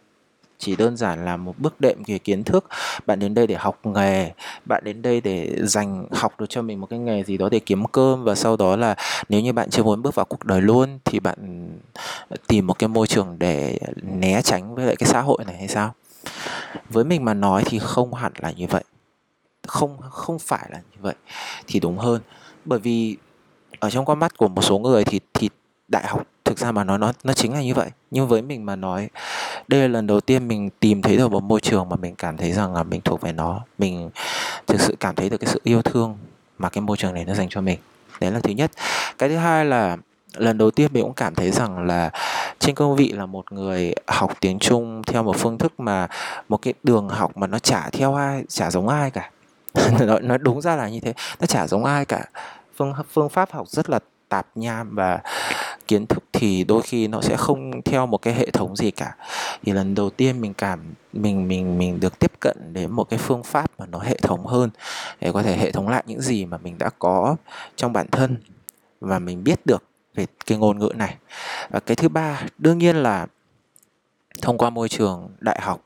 Chỉ 0.62 0.76
đơn 0.76 0.96
giản 0.96 1.24
là 1.24 1.36
một 1.36 1.54
bước 1.58 1.80
đệm 1.80 2.02
về 2.06 2.18
kiến 2.18 2.44
thức. 2.44 2.64
Bạn 3.06 3.18
đến 3.18 3.34
đây 3.34 3.46
để 3.46 3.54
học 3.54 3.78
nghề, 3.84 4.30
bạn 4.64 4.84
đến 4.84 5.02
đây 5.02 5.20
để 5.20 5.56
dành, 5.62 6.06
học 6.10 6.40
được 6.40 6.46
cho 6.48 6.62
mình 6.62 6.80
một 6.80 6.86
cái 6.90 6.98
nghề 6.98 7.22
gì 7.22 7.36
đó 7.36 7.48
để 7.48 7.58
kiếm 7.58 7.84
cơm 7.86 8.24
và 8.24 8.34
sau 8.34 8.56
đó 8.56 8.76
là 8.76 8.94
nếu 9.28 9.40
như 9.40 9.52
bạn 9.52 9.70
chưa 9.70 9.82
muốn 9.82 10.02
bước 10.02 10.14
vào 10.14 10.24
cuộc 10.24 10.44
đời 10.44 10.60
luôn 10.60 10.98
thì 11.04 11.20
bạn 11.20 11.68
ờ, 12.28 12.36
tìm 12.46 12.66
một 12.66 12.78
cái 12.78 12.88
môi 12.88 13.06
trường 13.06 13.36
để 13.38 13.78
né 14.02 14.42
tránh 14.42 14.74
với 14.74 14.86
lại 14.86 14.96
cái 14.96 15.08
xã 15.08 15.20
hội 15.20 15.38
này 15.46 15.56
hay 15.56 15.68
sao? 15.68 15.94
Với 16.88 17.04
mình 17.04 17.24
mà 17.24 17.34
nói 17.34 17.62
thì 17.66 17.78
không 17.78 18.14
hẳn 18.14 18.32
là 18.38 18.50
như 18.50 18.66
vậy. 18.66 18.84
Không 19.66 19.96
không 20.10 20.38
phải 20.38 20.68
là 20.70 20.78
như 20.78 20.98
vậy 21.00 21.14
thì 21.66 21.80
đúng 21.80 21.98
hơn. 21.98 22.20
Bởi 22.64 22.78
vì 22.78 23.16
ở 23.78 23.90
trong 23.90 24.04
con 24.04 24.18
mắt 24.18 24.36
của 24.36 24.48
một 24.48 24.62
số 24.62 24.78
người 24.78 25.04
thì 25.04 25.20
thì 25.34 25.50
đại 25.88 26.06
học 26.06 26.26
thực 26.52 26.58
ra 26.58 26.72
mà 26.72 26.84
nói, 26.84 26.98
nó 26.98 27.12
nó 27.24 27.32
chính 27.32 27.52
là 27.52 27.62
như 27.62 27.74
vậy. 27.74 27.90
Nhưng 28.10 28.28
với 28.28 28.42
mình 28.42 28.66
mà 28.66 28.76
nói, 28.76 29.08
đây 29.68 29.80
là 29.80 29.88
lần 29.88 30.06
đầu 30.06 30.20
tiên 30.20 30.48
mình 30.48 30.70
tìm 30.80 31.02
thấy 31.02 31.16
được 31.16 31.30
một 31.30 31.42
môi 31.42 31.60
trường 31.60 31.88
mà 31.88 31.96
mình 31.96 32.14
cảm 32.14 32.36
thấy 32.36 32.52
rằng 32.52 32.74
là 32.74 32.82
mình 32.82 33.00
thuộc 33.00 33.20
về 33.20 33.32
nó. 33.32 33.60
Mình 33.78 34.10
thực 34.66 34.80
sự 34.80 34.96
cảm 35.00 35.14
thấy 35.14 35.30
được 35.30 35.36
cái 35.38 35.50
sự 35.52 35.60
yêu 35.64 35.82
thương 35.82 36.18
mà 36.58 36.68
cái 36.68 36.82
môi 36.82 36.96
trường 36.96 37.14
này 37.14 37.24
nó 37.24 37.34
dành 37.34 37.46
cho 37.50 37.60
mình. 37.60 37.78
Đấy 38.20 38.30
là 38.30 38.40
thứ 38.40 38.50
nhất. 38.52 38.70
Cái 39.18 39.28
thứ 39.28 39.36
hai 39.36 39.64
là 39.64 39.96
lần 40.34 40.58
đầu 40.58 40.70
tiên 40.70 40.90
mình 40.92 41.02
cũng 41.02 41.14
cảm 41.14 41.34
thấy 41.34 41.50
rằng 41.50 41.86
là 41.86 42.10
trên 42.58 42.74
cương 42.74 42.96
vị 42.96 43.08
là 43.08 43.26
một 43.26 43.52
người 43.52 43.94
học 44.06 44.32
tiếng 44.40 44.58
Trung 44.58 45.02
theo 45.06 45.22
một 45.22 45.36
phương 45.38 45.58
thức 45.58 45.80
mà 45.80 46.08
một 46.48 46.62
cái 46.62 46.74
đường 46.82 47.08
học 47.08 47.36
mà 47.36 47.46
nó 47.46 47.58
chả 47.58 47.90
theo 47.92 48.14
ai, 48.14 48.42
chả 48.48 48.70
giống 48.70 48.88
ai 48.88 49.10
cả. 49.10 49.30
Nó 50.22 50.38
đúng 50.38 50.60
ra 50.60 50.76
là 50.76 50.88
như 50.88 51.00
thế. 51.00 51.14
Nó 51.40 51.46
chả 51.46 51.66
giống 51.66 51.84
ai 51.84 52.04
cả. 52.04 52.24
Phương 52.76 52.94
phương 53.12 53.28
pháp 53.28 53.50
học 53.52 53.68
rất 53.68 53.90
là 53.90 53.98
tạp 54.32 54.46
nham 54.54 54.94
và 54.94 55.18
kiến 55.88 56.06
thức 56.06 56.24
thì 56.32 56.64
đôi 56.64 56.82
khi 56.82 57.08
nó 57.08 57.20
sẽ 57.20 57.36
không 57.36 57.82
theo 57.82 58.06
một 58.06 58.22
cái 58.22 58.34
hệ 58.34 58.50
thống 58.50 58.76
gì 58.76 58.90
cả. 58.90 59.16
Thì 59.62 59.72
lần 59.72 59.94
đầu 59.94 60.10
tiên 60.10 60.40
mình 60.40 60.54
cảm 60.54 60.94
mình 61.12 61.48
mình 61.48 61.78
mình 61.78 62.00
được 62.00 62.18
tiếp 62.18 62.32
cận 62.40 62.72
đến 62.72 62.90
một 62.90 63.04
cái 63.04 63.18
phương 63.18 63.42
pháp 63.42 63.70
mà 63.78 63.86
nó 63.86 63.98
hệ 63.98 64.16
thống 64.22 64.46
hơn 64.46 64.70
để 65.20 65.32
có 65.32 65.42
thể 65.42 65.56
hệ 65.56 65.70
thống 65.70 65.88
lại 65.88 66.02
những 66.06 66.20
gì 66.20 66.44
mà 66.44 66.58
mình 66.58 66.78
đã 66.78 66.90
có 66.98 67.36
trong 67.76 67.92
bản 67.92 68.06
thân 68.10 68.36
và 69.00 69.18
mình 69.18 69.44
biết 69.44 69.66
được 69.66 69.84
về 70.14 70.26
cái 70.46 70.58
ngôn 70.58 70.78
ngữ 70.78 70.92
này. 70.96 71.16
Và 71.70 71.80
cái 71.80 71.96
thứ 71.96 72.08
ba 72.08 72.42
đương 72.58 72.78
nhiên 72.78 72.96
là 72.96 73.26
thông 74.42 74.58
qua 74.58 74.70
môi 74.70 74.88
trường 74.88 75.28
đại 75.40 75.58
học 75.62 75.80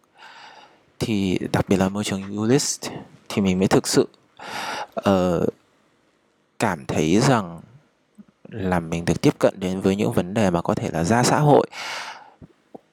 thì 0.98 1.38
đặc 1.52 1.68
biệt 1.68 1.76
là 1.76 1.88
môi 1.88 2.04
trường 2.04 2.38
ULIS 2.38 2.80
thì 3.28 3.42
mình 3.42 3.58
mới 3.58 3.68
thực 3.68 3.86
sự 3.86 4.08
uh, 5.10 5.48
cảm 6.58 6.86
thấy 6.86 7.20
rằng 7.20 7.60
là 8.50 8.80
mình 8.80 9.04
được 9.04 9.20
tiếp 9.20 9.38
cận 9.38 9.54
đến 9.60 9.80
với 9.80 9.96
những 9.96 10.12
vấn 10.12 10.34
đề 10.34 10.50
mà 10.50 10.62
có 10.62 10.74
thể 10.74 10.90
là 10.92 11.04
ra 11.04 11.22
xã 11.22 11.38
hội. 11.38 11.66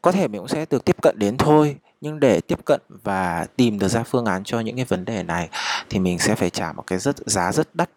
Có 0.02 0.12
thể 0.12 0.28
mình 0.28 0.42
cũng 0.42 0.48
sẽ 0.48 0.66
được 0.70 0.86
tiếp 0.86 0.96
cận 1.02 1.20
đến 1.20 1.38
thôi, 1.38 1.78
nhưng 2.02 2.20
để 2.20 2.42
tiếp 2.42 2.60
cận 2.66 2.82
và 3.04 3.46
tìm 3.56 3.80
được 3.80 3.88
ra 3.88 4.04
phương 4.04 4.26
án 4.26 4.44
cho 4.44 4.60
những 4.60 4.76
cái 4.76 4.86
vấn 4.86 5.06
đề 5.06 5.24
này 5.24 5.50
thì 5.89 6.00
mình 6.00 6.20
sẽ 6.20 6.36
phải 6.36 6.50
trả 6.50 6.72
một 6.72 6.84
cái 6.88 7.00
rất, 7.00 7.16
giá 7.26 7.52
rất 7.52 7.76
đắt. 7.76 7.89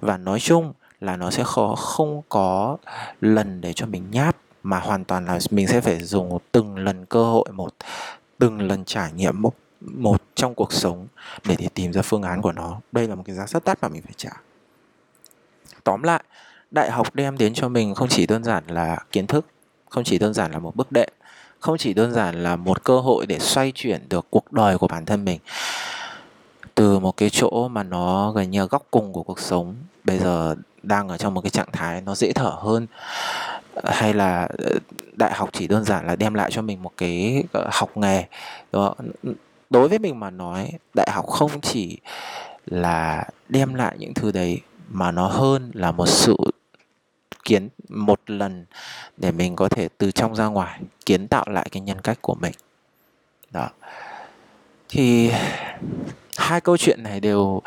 Và 0.00 0.16
nói 0.16 0.40
chung 0.40 0.72
là 1.00 1.16
nó 1.16 1.30
sẽ 1.30 1.44
khó, 1.44 1.74
không 1.74 2.22
có 2.28 2.76
lần 3.20 3.60
để 3.60 3.72
cho 3.72 3.86
mình 3.86 4.10
nháp, 4.10 4.36
mà 4.62 4.78
hoàn 4.78 5.04
toàn 5.04 5.26
là 5.26 5.38
mình 5.50 5.68
sẽ 5.68 5.80
phải 5.80 6.02
dùng 6.02 6.38
từng 6.52 6.78
lần 6.78 7.06
cơ 7.06 7.24
hội 7.24 7.48
một, 7.52 7.74
từng 8.38 8.60
lần 8.60 8.84
trải 8.84 9.12
nghiệm 9.12 9.42
một 9.42 9.54
một 9.80 10.22
trong 10.34 10.54
cuộc 10.54 10.72
sống 10.72 11.06
để 11.44 11.56
để 11.58 11.68
tìm 11.74 11.92
ra 11.92 12.02
phương 12.02 12.22
án 12.22 12.42
của 12.42 12.52
nó. 12.52 12.80
Đây 12.92 13.08
là 13.08 13.14
một 13.14 13.22
cái 13.26 13.36
giá 13.36 13.46
rất 13.46 13.64
đắt 13.64 13.82
mà 13.82 13.88
mình 13.88 14.02
phải 14.02 14.12
trả. 14.16 14.30
Tóm 15.84 16.02
lại 16.02 16.22
đại 16.70 16.90
học 16.90 17.14
đem 17.14 17.38
đến 17.38 17.54
cho 17.54 17.68
mình 17.68 17.94
không 17.94 18.08
chỉ 18.08 18.26
đơn 18.26 18.44
giản 18.44 18.64
là 18.66 18.98
kiến 19.12 19.26
thức, 19.26 19.46
không 19.88 20.04
chỉ 20.04 20.18
đơn 20.18 20.34
giản 20.34 20.52
là 20.52 20.58
một 20.58 20.76
bước 20.76 20.92
đệm, 20.92 21.08
không 21.60 21.78
chỉ 21.78 21.94
đơn 21.94 22.12
giản 22.12 22.42
là 22.42 22.56
một 22.56 22.84
cơ 22.84 23.00
hội 23.00 23.26
để 23.26 23.38
xoay 23.38 23.72
chuyển 23.74 24.08
được 24.08 24.26
cuộc 24.30 24.52
đời 24.52 24.78
của 24.78 24.88
bản 24.88 25.04
thân 25.04 25.24
mình. 25.24 25.40
Từ 26.74 26.98
một 26.98 27.16
cái 27.16 27.30
chỗ 27.30 27.68
mà 27.68 27.82
nó 27.82 28.32
gần 28.32 28.50
như 28.50 28.66
góc 28.66 28.86
cùng 28.90 29.12
của 29.12 29.22
cuộc 29.22 29.40
sống, 29.40 29.74
bây 30.04 30.18
giờ 30.18 30.54
đang 30.82 31.08
ở 31.08 31.16
trong 31.16 31.34
một 31.34 31.40
cái 31.40 31.50
trạng 31.50 31.72
thái 31.72 32.00
nó 32.00 32.14
dễ 32.14 32.32
thở 32.32 32.52
hơn, 32.58 32.86
hay 33.84 34.14
là 34.14 34.48
ờ, 34.58 34.78
đại 35.12 35.32
học 35.34 35.50
chỉ 35.52 35.66
đơn 35.66 35.84
giản 35.84 36.06
là 36.06 36.16
đem 36.16 36.34
lại 36.34 36.50
cho 36.50 36.62
mình 36.62 36.82
một 36.82 36.92
cái 36.96 37.44
ờ, 37.52 37.68
học 37.72 37.96
nghề 37.96 38.24
đó 38.72 38.94
đối 39.70 39.88
với 39.88 39.98
mình 39.98 40.20
mà 40.20 40.30
nói, 40.30 40.72
đại 40.94 41.10
học 41.12 41.26
không 41.26 41.60
chỉ 41.60 41.98
là 42.66 43.24
đem 43.48 43.74
lại 43.74 43.96
những 43.98 44.14
thứ 44.14 44.32
đấy, 44.32 44.60
mà 44.88 45.10
nó 45.10 45.28
hơn 45.28 45.70
là 45.74 45.92
một 45.92 46.06
sự 46.06 46.36
kiến 47.46 47.68
một 47.88 48.20
lần 48.26 48.66
để 49.16 49.32
mình 49.32 49.56
có 49.56 49.68
thể 49.68 49.88
từ 49.98 50.10
trong 50.10 50.34
ra 50.34 50.46
ngoài 50.46 50.80
kiến 51.06 51.28
tạo 51.28 51.44
lại 51.48 51.68
cái 51.72 51.80
nhân 51.80 52.00
cách 52.00 52.18
của 52.20 52.34
mình. 52.34 52.52
Đó. 53.50 53.68
Thì 54.88 55.30
hai 56.36 56.60
câu 56.60 56.76
chuyện 56.76 57.02
này 57.02 57.20
đều, 57.20 57.62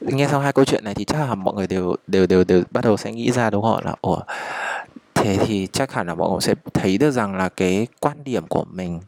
nghe 0.00 0.28
xong 0.28 0.42
hai 0.42 0.52
câu 0.52 0.64
chuyện 0.64 0.84
này 0.84 0.94
thì 0.94 1.04
chắc 1.04 1.18
là 1.18 1.34
mọi 1.34 1.54
người 1.54 1.66
đều 1.66 1.96
đều 2.06 2.26
đều 2.26 2.44
đều 2.44 2.62
bắt 2.70 2.84
đầu 2.84 2.96
sẽ 2.96 3.12
nghĩ 3.12 3.30
ra 3.30 3.50
đúng 3.50 3.62
không 3.62 3.84
là, 3.84 3.94
ủa, 4.00 4.20
thế 5.14 5.38
thì 5.46 5.68
chắc 5.72 5.92
hẳn 5.92 6.06
là 6.06 6.14
mọi 6.14 6.30
người 6.30 6.40
sẽ 6.40 6.54
thấy 6.74 6.98
được 6.98 7.10
rằng 7.10 7.34
là 7.34 7.48
cái 7.48 7.86
quan 8.00 8.24
điểm 8.24 8.46
của 8.46 8.64
mình 8.64 9.00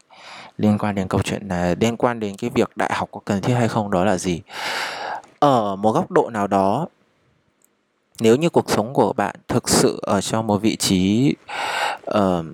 liên 0.59 0.79
quan 0.79 0.95
đến 0.95 1.09
câu 1.09 1.23
chuyện 1.23 1.49
này, 1.49 1.77
liên 1.81 1.97
quan 1.97 2.21
đến 2.21 2.37
cái 2.37 2.51
việc 2.55 2.77
đại 2.77 2.91
học 2.95 3.09
có 3.13 3.21
cần 3.25 3.41
thiết 3.41 3.55
hay 3.55 3.69
không 3.69 3.91
đó 3.91 4.05
là 4.05 4.17
gì. 4.17 4.41
Ở 5.39 5.77
một 5.77 5.93
góc 5.93 6.11
độ 6.11 6.31
nào 6.31 6.47
đó 6.47 6.87
nếu 8.21 8.37
như 8.37 8.49
cuộc 8.51 8.71
sống 8.71 8.95
của 8.95 9.13
bạn 9.13 9.37
thực 9.49 9.69
sự 9.69 9.99
ở 10.03 10.21
trong 10.21 10.47
một 10.47 10.59
vị 10.59 10.77
trí 10.77 11.35
uh, 12.11 12.45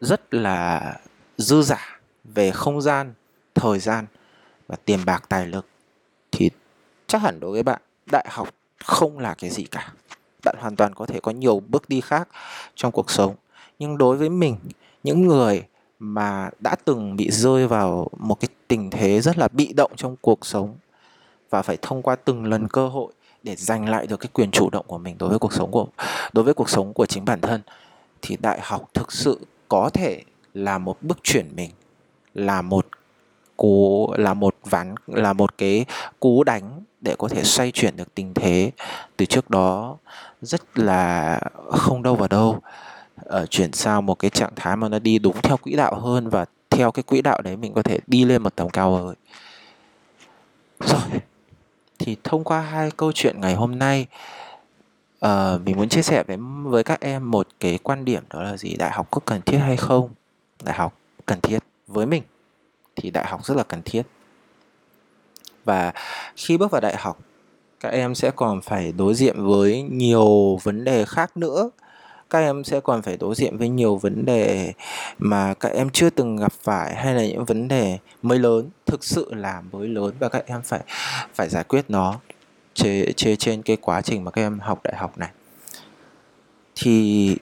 rất 0.00 0.34
là 0.34 0.94
dư 1.38 1.62
giả 1.62 2.00
về 2.24 2.50
không 2.50 2.80
gian 2.82 3.14
thời 3.54 3.78
gian 3.78 4.06
và 4.68 4.76
tiền 4.84 5.00
bạc 5.04 5.24
tài 5.28 5.46
lực 5.46 5.66
thì 6.32 6.50
chắc 7.06 7.22
hẳn 7.22 7.40
đối 7.40 7.52
với 7.52 7.62
bạn 7.62 7.80
đại 8.10 8.26
học 8.30 8.48
không 8.84 9.18
là 9.18 9.34
cái 9.34 9.50
gì 9.50 9.64
cả. 9.64 9.92
Bạn 10.44 10.56
hoàn 10.58 10.76
toàn 10.76 10.94
có 10.94 11.06
thể 11.06 11.20
có 11.20 11.32
nhiều 11.32 11.62
bước 11.68 11.88
đi 11.88 12.00
khác 12.00 12.28
trong 12.74 12.92
cuộc 12.92 13.10
sống. 13.10 13.34
Nhưng 13.78 13.98
đối 13.98 14.16
với 14.16 14.28
mình 14.28 14.56
những 15.02 15.26
người 15.26 15.64
mà 15.98 16.50
đã 16.60 16.76
từng 16.84 17.16
bị 17.16 17.30
rơi 17.30 17.66
vào 17.66 18.08
một 18.16 18.40
cái 18.40 18.48
tình 18.68 18.90
thế 18.90 19.20
rất 19.20 19.38
là 19.38 19.48
bị 19.48 19.72
động 19.72 19.92
trong 19.96 20.16
cuộc 20.20 20.46
sống 20.46 20.76
và 21.50 21.62
phải 21.62 21.78
thông 21.82 22.02
qua 22.02 22.16
từng 22.16 22.44
lần 22.44 22.68
cơ 22.68 22.88
hội 22.88 23.12
để 23.42 23.56
giành 23.56 23.88
lại 23.88 24.06
được 24.06 24.20
cái 24.20 24.28
quyền 24.32 24.50
chủ 24.50 24.70
động 24.70 24.84
của 24.88 24.98
mình 24.98 25.18
đối 25.18 25.28
với 25.28 25.38
cuộc 25.38 25.52
sống 25.52 25.70
của, 25.70 25.86
đối 26.32 26.44
với 26.44 26.54
cuộc 26.54 26.70
sống 26.70 26.92
của 26.92 27.06
chính 27.06 27.24
bản 27.24 27.40
thân, 27.40 27.60
thì 28.22 28.36
đại 28.40 28.60
học 28.62 28.88
thực 28.94 29.12
sự 29.12 29.40
có 29.68 29.90
thể 29.92 30.22
là 30.54 30.78
một 30.78 31.02
bước 31.02 31.18
chuyển 31.22 31.56
mình, 31.56 31.70
là 32.34 32.62
một 32.62 32.86
cú, 33.56 34.08
là 34.18 34.34
một 34.34 34.54
ván, 34.64 34.94
là 35.06 35.32
một 35.32 35.58
cái 35.58 35.84
cú 36.20 36.44
đánh 36.44 36.82
để 37.00 37.14
có 37.18 37.28
thể 37.28 37.44
xoay 37.44 37.70
chuyển 37.70 37.96
được 37.96 38.14
tình 38.14 38.34
thế. 38.34 38.70
Từ 39.16 39.26
trước 39.26 39.50
đó, 39.50 39.96
rất 40.42 40.78
là 40.78 41.40
không 41.70 42.02
đâu 42.02 42.14
vào 42.14 42.28
đâu 42.28 42.60
ở 43.24 43.46
chuyển 43.46 43.72
sang 43.72 44.06
một 44.06 44.18
cái 44.18 44.30
trạng 44.30 44.52
thái 44.56 44.76
mà 44.76 44.88
nó 44.88 44.98
đi 44.98 45.18
đúng 45.18 45.42
theo 45.42 45.56
quỹ 45.56 45.72
đạo 45.72 45.94
hơn 46.00 46.28
và 46.28 46.44
theo 46.70 46.90
cái 46.90 47.02
quỹ 47.02 47.22
đạo 47.22 47.42
đấy 47.42 47.56
mình 47.56 47.72
có 47.74 47.82
thể 47.82 47.98
đi 48.06 48.24
lên 48.24 48.42
một 48.42 48.56
tầm 48.56 48.70
cao 48.70 48.96
hơn 48.96 49.14
rồi 50.80 51.00
thì 51.98 52.16
thông 52.24 52.44
qua 52.44 52.60
hai 52.60 52.90
câu 52.90 53.12
chuyện 53.12 53.40
ngày 53.40 53.54
hôm 53.54 53.78
nay 53.78 54.06
uh, 55.24 55.30
mình 55.64 55.76
muốn 55.76 55.88
chia 55.88 56.02
sẻ 56.02 56.22
với 56.26 56.36
với 56.62 56.84
các 56.84 57.00
em 57.00 57.30
một 57.30 57.48
cái 57.60 57.78
quan 57.82 58.04
điểm 58.04 58.22
đó 58.30 58.42
là 58.42 58.56
gì? 58.56 58.76
Đại 58.76 58.90
học 58.90 59.08
có 59.10 59.20
cần 59.24 59.42
thiết 59.42 59.58
hay 59.58 59.76
không? 59.76 60.10
Đại 60.62 60.74
học 60.74 60.94
cần 61.26 61.40
thiết 61.40 61.58
với 61.86 62.06
mình 62.06 62.22
thì 62.96 63.10
đại 63.10 63.26
học 63.28 63.44
rất 63.44 63.56
là 63.56 63.62
cần 63.62 63.82
thiết. 63.84 64.02
Và 65.64 65.92
khi 66.36 66.56
bước 66.56 66.70
vào 66.70 66.80
đại 66.80 66.96
học 66.96 67.18
các 67.80 67.88
em 67.88 68.14
sẽ 68.14 68.30
còn 68.36 68.60
phải 68.60 68.92
đối 68.92 69.14
diện 69.14 69.46
với 69.46 69.82
nhiều 69.82 70.58
vấn 70.62 70.84
đề 70.84 71.04
khác 71.04 71.36
nữa 71.36 71.70
các 72.30 72.38
em 72.38 72.64
sẽ 72.64 72.80
còn 72.80 73.02
phải 73.02 73.16
đối 73.16 73.34
diện 73.34 73.58
với 73.58 73.68
nhiều 73.68 73.96
vấn 73.96 74.24
đề 74.24 74.72
mà 75.18 75.54
các 75.54 75.72
em 75.72 75.90
chưa 75.90 76.10
từng 76.10 76.36
gặp 76.36 76.52
phải 76.52 76.94
hay 76.94 77.14
là 77.14 77.22
những 77.22 77.44
vấn 77.44 77.68
đề 77.68 77.98
mới 78.22 78.38
lớn, 78.38 78.70
thực 78.86 79.04
sự 79.04 79.34
là 79.34 79.62
mới 79.72 79.88
lớn 79.88 80.14
và 80.18 80.28
các 80.28 80.46
em 80.46 80.62
phải 80.62 80.80
phải 81.34 81.48
giải 81.48 81.64
quyết 81.64 81.84
nó 81.88 82.20
trên 82.74 83.14
trên 83.16 83.36
trên 83.36 83.62
cái 83.62 83.76
quá 83.76 84.02
trình 84.02 84.24
mà 84.24 84.30
các 84.30 84.42
em 84.42 84.58
học 84.58 84.80
đại 84.84 84.96
học 84.96 85.18
này. 85.18 85.30
Thì 86.74 87.36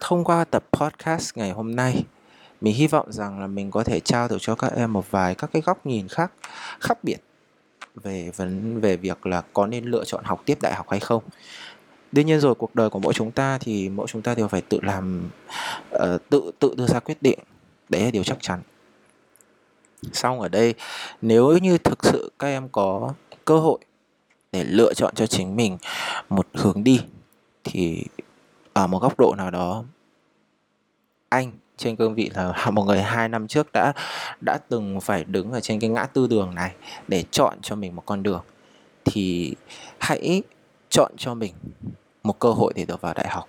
thông 0.00 0.24
qua 0.24 0.44
tập 0.44 0.64
podcast 0.72 1.36
ngày 1.36 1.50
hôm 1.50 1.76
nay, 1.76 2.04
mình 2.60 2.74
hy 2.74 2.86
vọng 2.86 3.12
rằng 3.12 3.40
là 3.40 3.46
mình 3.46 3.70
có 3.70 3.84
thể 3.84 4.00
trao 4.00 4.28
được 4.28 4.38
cho 4.40 4.54
các 4.54 4.72
em 4.76 4.92
một 4.92 5.10
vài 5.10 5.34
các 5.34 5.50
cái 5.52 5.62
góc 5.62 5.86
nhìn 5.86 6.08
khác 6.08 6.32
khác 6.80 6.98
biệt 7.04 7.18
về 7.94 8.30
vấn, 8.36 8.80
về 8.80 8.96
việc 8.96 9.26
là 9.26 9.42
có 9.52 9.66
nên 9.66 9.84
lựa 9.84 10.04
chọn 10.04 10.24
học 10.24 10.42
tiếp 10.44 10.58
đại 10.62 10.74
học 10.74 10.86
hay 10.90 11.00
không 11.00 11.22
đương 12.14 12.26
nhiên 12.26 12.40
rồi 12.40 12.54
cuộc 12.54 12.74
đời 12.74 12.90
của 12.90 12.98
mỗi 12.98 13.14
chúng 13.14 13.30
ta 13.30 13.58
thì 13.58 13.88
mỗi 13.88 14.06
chúng 14.06 14.22
ta 14.22 14.34
đều 14.34 14.48
phải 14.48 14.60
tự 14.60 14.78
làm 14.82 15.30
uh, 15.94 16.00
tự 16.30 16.50
tự 16.58 16.74
đưa 16.76 16.86
ra 16.86 17.00
quyết 17.00 17.22
định. 17.22 17.38
Đấy 17.88 18.02
là 18.02 18.10
điều 18.10 18.24
chắc 18.24 18.38
chắn. 18.40 18.60
Xong 20.12 20.40
ở 20.40 20.48
đây 20.48 20.74
nếu 21.22 21.58
như 21.58 21.78
thực 21.78 22.04
sự 22.04 22.32
các 22.38 22.46
em 22.46 22.68
có 22.68 23.12
cơ 23.44 23.58
hội 23.58 23.78
để 24.52 24.64
lựa 24.64 24.94
chọn 24.94 25.14
cho 25.14 25.26
chính 25.26 25.56
mình 25.56 25.78
một 26.28 26.46
hướng 26.54 26.84
đi 26.84 27.00
thì 27.64 28.04
ở 28.72 28.86
một 28.86 29.02
góc 29.02 29.18
độ 29.18 29.34
nào 29.38 29.50
đó 29.50 29.84
anh 31.28 31.52
trên 31.76 31.96
cương 31.96 32.14
vị 32.14 32.30
là 32.34 32.70
một 32.72 32.84
người 32.84 33.02
hai 33.02 33.28
năm 33.28 33.48
trước 33.48 33.72
đã 33.72 33.92
đã 34.40 34.58
từng 34.68 35.00
phải 35.00 35.24
đứng 35.24 35.52
ở 35.52 35.60
trên 35.60 35.80
cái 35.80 35.90
ngã 35.90 36.06
tư 36.06 36.26
đường 36.26 36.54
này 36.54 36.74
để 37.08 37.24
chọn 37.30 37.58
cho 37.62 37.76
mình 37.76 37.96
một 37.96 38.02
con 38.06 38.22
đường 38.22 38.42
thì 39.04 39.54
hãy 39.98 40.42
chọn 40.88 41.12
cho 41.16 41.34
mình 41.34 41.52
một 42.24 42.38
cơ 42.38 42.50
hội 42.50 42.72
để 42.76 42.84
được 42.84 43.00
vào 43.00 43.14
đại 43.14 43.28
học. 43.28 43.48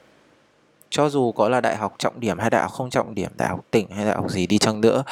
Cho 0.89 1.09
dù 1.09 1.31
có 1.31 1.49
là 1.49 1.61
đại 1.61 1.75
học 1.75 1.95
trọng 1.97 2.19
điểm 2.19 2.39
hay 2.39 2.49
đại 2.49 2.61
học 2.61 2.71
không 2.71 2.89
trọng 2.89 3.15
điểm, 3.15 3.31
đại 3.37 3.49
học 3.49 3.65
tỉnh 3.71 3.89
hay 3.89 4.05
đại 4.05 4.15
học 4.15 4.31
gì 4.31 4.47
đi 4.47 4.57
chăng 4.57 4.81
nữa, 4.81 5.03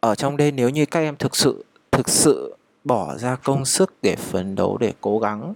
ở 0.00 0.14
trong 0.14 0.36
đây 0.36 0.52
nếu 0.52 0.68
như 0.68 0.86
các 0.86 1.00
em 1.00 1.16
thực 1.16 1.36
sự 1.36 1.64
thực 1.90 2.08
sự 2.08 2.56
bỏ 2.84 3.16
ra 3.16 3.36
công 3.36 3.64
sức 3.64 3.94
để 4.02 4.16
phấn 4.16 4.54
đấu, 4.54 4.78
để 4.78 4.92
cố 5.00 5.18
gắng, 5.18 5.54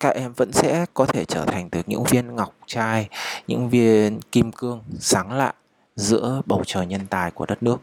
các 0.00 0.14
em 0.14 0.32
vẫn 0.32 0.52
sẽ 0.52 0.86
có 0.94 1.06
thể 1.06 1.24
trở 1.24 1.44
thành 1.44 1.68
được 1.72 1.80
những 1.86 2.04
viên 2.04 2.36
ngọc 2.36 2.54
trai, 2.66 3.08
những 3.46 3.68
viên 3.68 4.20
kim 4.32 4.52
cương 4.52 4.80
sáng 4.98 5.32
lạ 5.32 5.52
giữa 5.96 6.42
bầu 6.46 6.62
trời 6.66 6.86
nhân 6.86 7.06
tài 7.10 7.30
của 7.30 7.46
đất 7.46 7.62
nước. 7.62 7.76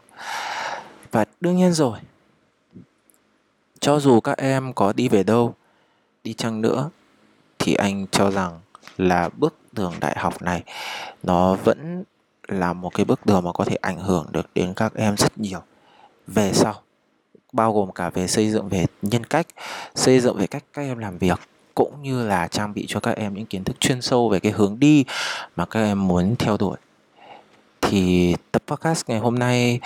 Và 1.10 1.24
đương 1.40 1.56
nhiên 1.56 1.72
rồi, 1.72 1.98
cho 3.80 4.00
dù 4.00 4.20
các 4.20 4.38
em 4.38 4.72
có 4.72 4.92
đi 4.92 5.08
về 5.08 5.22
đâu, 5.22 5.54
đi 6.24 6.34
chăng 6.34 6.60
nữa 6.60 6.90
thì 7.62 7.74
anh 7.74 8.06
cho 8.10 8.30
rằng 8.30 8.60
là 8.96 9.28
bước 9.36 9.54
đường 9.72 9.92
đại 10.00 10.16
học 10.18 10.42
này 10.42 10.62
nó 11.22 11.54
vẫn 11.54 12.04
là 12.48 12.72
một 12.72 12.94
cái 12.94 13.04
bước 13.04 13.26
đường 13.26 13.44
mà 13.44 13.52
có 13.52 13.64
thể 13.64 13.76
ảnh 13.76 13.98
hưởng 13.98 14.26
được 14.32 14.46
đến 14.54 14.72
các 14.76 14.94
em 14.94 15.16
rất 15.16 15.38
nhiều. 15.38 15.60
Về 16.26 16.52
sau 16.52 16.74
bao 17.52 17.72
gồm 17.72 17.92
cả 17.92 18.10
về 18.10 18.26
xây 18.26 18.50
dựng 18.50 18.68
về 18.68 18.86
nhân 19.02 19.24
cách 19.24 19.46
xây 19.94 20.20
dựng 20.20 20.36
về 20.36 20.46
cách 20.46 20.64
các 20.72 20.82
em 20.82 20.98
làm 20.98 21.18
việc 21.18 21.40
cũng 21.74 22.02
như 22.02 22.26
là 22.26 22.48
trang 22.48 22.74
bị 22.74 22.84
cho 22.88 23.00
các 23.00 23.16
em 23.16 23.34
những 23.34 23.46
kiến 23.46 23.64
thức 23.64 23.80
chuyên 23.80 24.02
sâu 24.02 24.28
về 24.28 24.40
cái 24.40 24.52
hướng 24.52 24.78
đi 24.78 25.04
mà 25.56 25.64
các 25.64 25.80
em 25.80 26.08
muốn 26.08 26.36
theo 26.38 26.56
đuổi. 26.56 26.76
Thì 27.80 28.34
tập 28.52 28.62
podcast 28.66 29.08
ngày 29.08 29.18
hôm 29.18 29.38
nay 29.38 29.80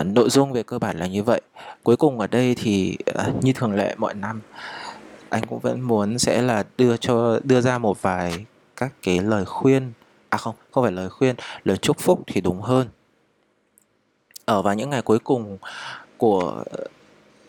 uh, 0.00 0.06
nội 0.06 0.30
dung 0.30 0.52
về 0.52 0.62
cơ 0.62 0.78
bản 0.78 0.98
là 0.98 1.06
như 1.06 1.22
vậy. 1.22 1.40
Cuối 1.82 1.96
cùng 1.96 2.20
ở 2.20 2.26
đây 2.26 2.54
thì 2.54 2.96
uh, 3.28 3.44
như 3.44 3.52
thường 3.52 3.74
lệ 3.74 3.94
mọi 3.98 4.14
năm 4.14 4.40
anh 5.28 5.46
cũng 5.46 5.58
vẫn 5.58 5.80
muốn 5.80 6.18
sẽ 6.18 6.42
là 6.42 6.64
đưa 6.78 6.96
cho 6.96 7.40
đưa 7.44 7.60
ra 7.60 7.78
một 7.78 8.02
vài 8.02 8.46
các 8.76 8.92
cái 9.02 9.20
lời 9.20 9.44
khuyên. 9.44 9.92
À 10.28 10.38
không 10.38 10.54
không 10.70 10.84
phải 10.84 10.92
lời 10.92 11.10
khuyên 11.10 11.36
lời 11.64 11.76
chúc 11.76 11.98
phúc 11.98 12.20
thì 12.26 12.40
đúng 12.40 12.60
hơn. 12.60 12.88
Ở 14.44 14.62
vào 14.62 14.74
những 14.74 14.90
ngày 14.90 15.02
cuối 15.02 15.18
cùng 15.18 15.58
của 16.16 16.64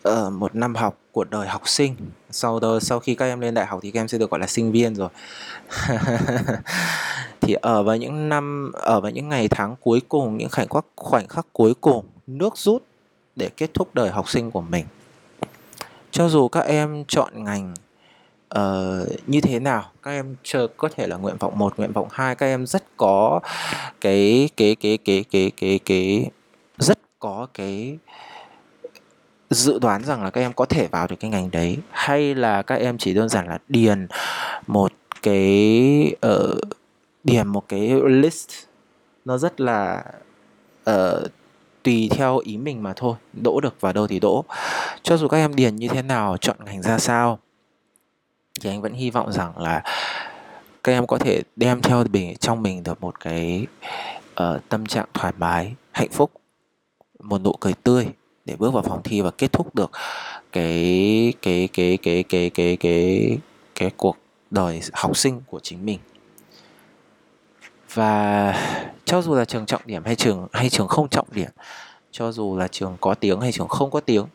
uh, 0.08 0.32
một 0.32 0.54
năm 0.54 0.74
học 0.74 0.98
của 1.12 1.24
đời 1.24 1.48
học 1.48 1.62
sinh 1.68 1.96
sau 2.30 2.60
đó 2.60 2.80
sau 2.80 3.00
khi 3.00 3.14
các 3.14 3.24
em 3.24 3.40
lên 3.40 3.54
đại 3.54 3.66
học 3.66 3.80
thì 3.82 3.90
các 3.90 4.00
em 4.00 4.08
sẽ 4.08 4.18
được 4.18 4.30
gọi 4.30 4.40
là 4.40 4.46
sinh 4.46 4.72
viên 4.72 4.94
rồi. 4.94 5.08
Thì 7.40 7.54
ở 7.54 7.82
vào 7.82 7.96
những 7.96 8.28
năm 8.28 8.72
ở 8.72 9.00
vào 9.00 9.10
những 9.10 9.28
ngày 9.28 9.48
tháng 9.48 9.76
cuối 9.80 10.02
cùng 10.08 10.36
những 10.36 10.48
khoảnh 10.50 10.68
khắc 10.68 10.84
khoảnh 10.96 11.28
khắc 11.28 11.46
cuối 11.52 11.74
cùng 11.80 12.04
nước 12.26 12.56
rút 12.56 12.82
để 13.36 13.50
kết 13.56 13.74
thúc 13.74 13.94
đời 13.94 14.10
học 14.10 14.28
sinh 14.28 14.50
của 14.50 14.60
mình 14.60 14.84
cho 16.18 16.28
dù 16.28 16.48
các 16.48 16.60
em 16.60 17.04
chọn 17.08 17.44
ngành 17.44 17.74
uh, 18.54 19.08
như 19.26 19.40
thế 19.40 19.58
nào 19.58 19.84
các 20.02 20.10
em 20.10 20.36
chờ 20.42 20.66
có 20.76 20.88
thể 20.96 21.06
là 21.06 21.16
nguyện 21.16 21.36
vọng 21.38 21.58
một 21.58 21.78
nguyện 21.78 21.92
vọng 21.92 22.08
hai 22.10 22.34
các 22.34 22.46
em 22.46 22.66
rất 22.66 22.84
có 22.96 23.40
cái 24.00 24.48
cái 24.56 24.76
cái 24.80 24.98
cái 25.04 25.24
cái 25.30 25.50
cái 25.56 25.80
cái 25.84 26.30
rất 26.78 26.98
có 27.18 27.46
cái 27.54 27.98
dự 29.50 29.78
đoán 29.78 30.04
rằng 30.04 30.24
là 30.24 30.30
các 30.30 30.40
em 30.40 30.52
có 30.52 30.64
thể 30.64 30.88
vào 30.90 31.06
được 31.06 31.16
cái 31.20 31.30
ngành 31.30 31.50
đấy. 31.50 31.78
Hay 31.90 32.34
là 32.34 32.62
các 32.62 32.74
em 32.74 32.98
chỉ 32.98 33.14
đơn 33.14 33.28
giản 33.28 33.48
là 33.48 33.58
điền 33.68 34.06
một 34.66 34.92
cái 35.22 36.14
uh, 36.26 36.58
điền 37.24 37.46
một 37.46 37.68
cái 37.68 37.92
list 38.04 38.50
nó 39.24 39.38
rất 39.38 39.60
là 39.60 40.04
uh, 40.90 41.30
tùy 41.88 42.08
theo 42.10 42.38
ý 42.38 42.56
mình 42.56 42.82
mà 42.82 42.92
thôi 42.96 43.16
đỗ 43.32 43.60
được 43.60 43.80
vào 43.80 43.92
đâu 43.92 44.06
thì 44.06 44.20
đỗ. 44.20 44.44
Cho 45.02 45.16
dù 45.16 45.28
các 45.28 45.36
em 45.36 45.54
điền 45.54 45.76
như 45.76 45.88
thế 45.88 46.02
nào 46.02 46.36
chọn 46.36 46.56
ngành 46.64 46.82
ra 46.82 46.98
sao 46.98 47.38
thì 48.60 48.70
anh 48.70 48.82
vẫn 48.82 48.92
hy 48.92 49.10
vọng 49.10 49.32
rằng 49.32 49.58
là 49.58 49.82
các 50.84 50.92
em 50.92 51.06
có 51.06 51.18
thể 51.18 51.42
đem 51.56 51.82
theo 51.82 52.04
mình 52.12 52.36
trong 52.36 52.62
mình 52.62 52.82
được 52.82 53.00
một 53.00 53.20
cái 53.20 53.66
uh, 54.42 54.68
tâm 54.68 54.86
trạng 54.86 55.06
thoải 55.14 55.32
mái 55.38 55.74
hạnh 55.92 56.10
phúc 56.10 56.30
một 57.20 57.38
nụ 57.38 57.52
cười 57.60 57.74
tươi 57.82 58.06
để 58.44 58.56
bước 58.58 58.72
vào 58.72 58.82
phòng 58.82 59.02
thi 59.04 59.20
và 59.20 59.30
kết 59.30 59.52
thúc 59.52 59.74
được 59.74 59.90
cái 60.52 61.32
cái 61.42 61.68
cái 61.72 61.98
cái 62.02 62.22
cái 62.22 62.50
cái 62.50 62.76
cái 62.76 63.38
cái 63.74 63.90
cuộc 63.96 64.16
đời 64.50 64.80
học 64.92 65.16
sinh 65.16 65.40
của 65.46 65.60
chính 65.62 65.86
mình. 65.86 65.98
Và 67.94 68.54
cho 69.08 69.22
dù 69.22 69.34
là 69.34 69.44
trường 69.44 69.66
trọng 69.66 69.82
điểm 69.84 70.04
hay 70.04 70.16
trường 70.16 70.48
hay 70.52 70.70
trường 70.70 70.88
không 70.88 71.08
trọng 71.08 71.28
điểm 71.32 71.50
cho 72.10 72.32
dù 72.32 72.56
là 72.56 72.68
trường 72.68 72.96
có 73.00 73.14
tiếng 73.14 73.40
hay 73.40 73.52
trường 73.52 73.68
không 73.68 73.90
có 73.90 74.00
tiếng 74.00 74.26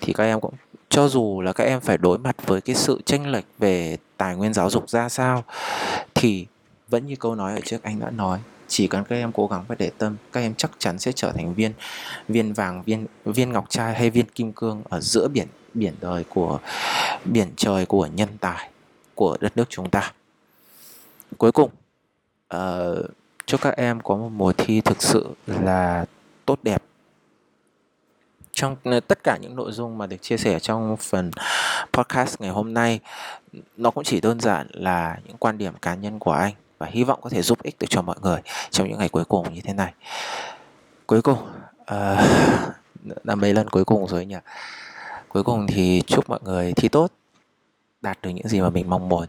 thì 0.00 0.12
các 0.12 0.24
em 0.24 0.40
cũng 0.40 0.54
cho 0.88 1.08
dù 1.08 1.40
là 1.40 1.52
các 1.52 1.64
em 1.64 1.80
phải 1.80 1.98
đối 1.98 2.18
mặt 2.18 2.36
với 2.46 2.60
cái 2.60 2.76
sự 2.76 3.00
tranh 3.04 3.26
lệch 3.26 3.44
về 3.58 3.96
tài 4.16 4.36
nguyên 4.36 4.54
giáo 4.54 4.70
dục 4.70 4.88
ra 4.88 5.08
sao 5.08 5.44
thì 6.14 6.46
vẫn 6.88 7.06
như 7.06 7.16
câu 7.16 7.34
nói 7.34 7.52
ở 7.54 7.60
trước 7.64 7.82
anh 7.82 8.00
đã 8.00 8.10
nói 8.10 8.38
chỉ 8.68 8.86
cần 8.86 9.04
các 9.04 9.16
em 9.16 9.32
cố 9.32 9.46
gắng 9.46 9.64
và 9.68 9.74
để 9.78 9.90
tâm 9.98 10.16
các 10.32 10.40
em 10.40 10.54
chắc 10.54 10.70
chắn 10.78 10.98
sẽ 10.98 11.12
trở 11.12 11.32
thành 11.32 11.54
viên 11.54 11.72
viên 12.28 12.52
vàng 12.52 12.82
viên 12.82 13.06
viên 13.24 13.52
ngọc 13.52 13.64
trai 13.68 13.94
hay 13.94 14.10
viên 14.10 14.26
kim 14.26 14.52
cương 14.52 14.82
ở 14.88 15.00
giữa 15.00 15.28
biển 15.28 15.46
biển 15.74 15.94
đời 16.00 16.24
của 16.28 16.58
biển 17.24 17.48
trời 17.56 17.86
của 17.86 18.06
nhân 18.06 18.28
tài 18.40 18.70
của 19.14 19.36
đất 19.40 19.56
nước 19.56 19.64
chúng 19.68 19.90
ta. 19.90 20.12
Cuối 21.38 21.52
cùng 21.52 21.70
uh, 22.54 23.10
chúc 23.48 23.60
các 23.60 23.76
em 23.76 24.00
có 24.00 24.16
một 24.16 24.28
mùa 24.28 24.52
thi 24.52 24.80
thực 24.80 25.02
sự 25.02 25.30
là 25.46 26.04
tốt 26.44 26.58
đẹp. 26.62 26.82
Trong 28.52 28.76
ờ, 28.84 29.00
tất 29.00 29.18
cả 29.24 29.38
những 29.40 29.56
nội 29.56 29.72
dung 29.72 29.98
mà 29.98 30.06
được 30.06 30.16
chia 30.22 30.36
sẻ 30.36 30.58
trong 30.58 30.96
phần 30.96 31.30
podcast 31.92 32.40
ngày 32.40 32.50
hôm 32.50 32.74
nay 32.74 33.00
nó 33.76 33.90
cũng 33.90 34.04
chỉ 34.04 34.20
đơn 34.20 34.40
giản 34.40 34.66
là 34.72 35.18
những 35.26 35.36
quan 35.36 35.58
điểm 35.58 35.72
cá 35.82 35.94
nhân 35.94 36.18
của 36.18 36.32
anh 36.32 36.54
và 36.78 36.86
hy 36.86 37.04
vọng 37.04 37.20
có 37.22 37.30
thể 37.30 37.42
giúp 37.42 37.62
ích 37.62 37.76
được 37.80 37.86
cho 37.90 38.02
mọi 38.02 38.16
người 38.22 38.40
trong 38.70 38.88
những 38.88 38.98
ngày 38.98 39.08
cuối 39.08 39.24
cùng 39.24 39.54
như 39.54 39.60
thế 39.60 39.72
này. 39.72 39.92
Cuối 41.06 41.22
cùng 41.22 41.38
ờ, 41.86 42.16
uh, 43.10 43.26
là 43.26 43.34
mấy 43.34 43.54
lần 43.54 43.68
cuối 43.68 43.84
cùng 43.84 44.06
rồi 44.06 44.26
nhỉ? 44.26 44.36
Cuối 45.28 45.42
cùng 45.42 45.66
thì 45.66 46.02
chúc 46.06 46.28
mọi 46.28 46.38
người 46.44 46.72
thi 46.72 46.88
tốt 46.88 47.12
đạt 48.00 48.18
được 48.22 48.30
những 48.30 48.48
gì 48.48 48.60
mà 48.60 48.70
mình 48.70 48.90
mong 48.90 49.08
muốn 49.08 49.26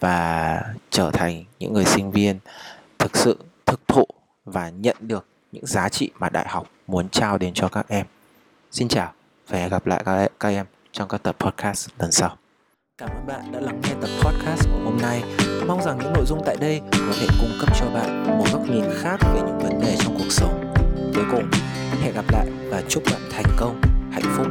và 0.00 0.62
trở 0.90 1.10
thành 1.10 1.44
những 1.58 1.72
người 1.72 1.84
sinh 1.84 2.10
viên 2.10 2.38
thực 3.02 3.16
sự 3.16 3.36
thực 3.66 3.88
thụ 3.88 4.04
và 4.44 4.68
nhận 4.68 4.96
được 5.00 5.26
những 5.52 5.66
giá 5.66 5.88
trị 5.88 6.10
mà 6.18 6.28
đại 6.28 6.48
học 6.48 6.66
muốn 6.86 7.08
trao 7.08 7.38
đến 7.38 7.54
cho 7.54 7.68
các 7.68 7.88
em 7.88 8.06
xin 8.70 8.88
chào 8.88 9.12
và 9.48 9.58
hẹn 9.58 9.70
gặp 9.70 9.86
lại 9.86 10.30
các, 10.40 10.48
em 10.48 10.66
trong 10.92 11.08
các 11.08 11.22
tập 11.22 11.36
podcast 11.38 11.88
lần 11.98 12.12
sau 12.12 12.36
Cảm 12.98 13.10
ơn 13.10 13.26
bạn 13.26 13.52
đã 13.52 13.60
lắng 13.60 13.80
nghe 13.82 13.94
tập 14.00 14.10
podcast 14.24 14.68
của 14.72 14.78
hôm 14.84 14.98
nay. 15.02 15.22
Mong 15.66 15.82
rằng 15.82 15.98
những 15.98 16.12
nội 16.12 16.24
dung 16.26 16.42
tại 16.46 16.56
đây 16.60 16.80
có 16.92 17.14
thể 17.20 17.26
cung 17.40 17.52
cấp 17.60 17.68
cho 17.80 17.90
bạn 17.90 18.38
một 18.38 18.44
góc 18.52 18.62
nhìn 18.70 18.84
khác 18.94 19.16
về 19.34 19.40
những 19.46 19.58
vấn 19.58 19.80
đề 19.80 19.96
trong 19.98 20.14
cuộc 20.18 20.30
sống. 20.30 20.74
Cuối 21.14 21.24
cùng, 21.30 21.50
hẹn 22.02 22.14
gặp 22.14 22.24
lại 22.32 22.46
và 22.70 22.82
chúc 22.88 23.02
bạn 23.12 23.20
thành 23.30 23.56
công, 23.58 23.80
hạnh 24.12 24.36
phúc 24.36 24.46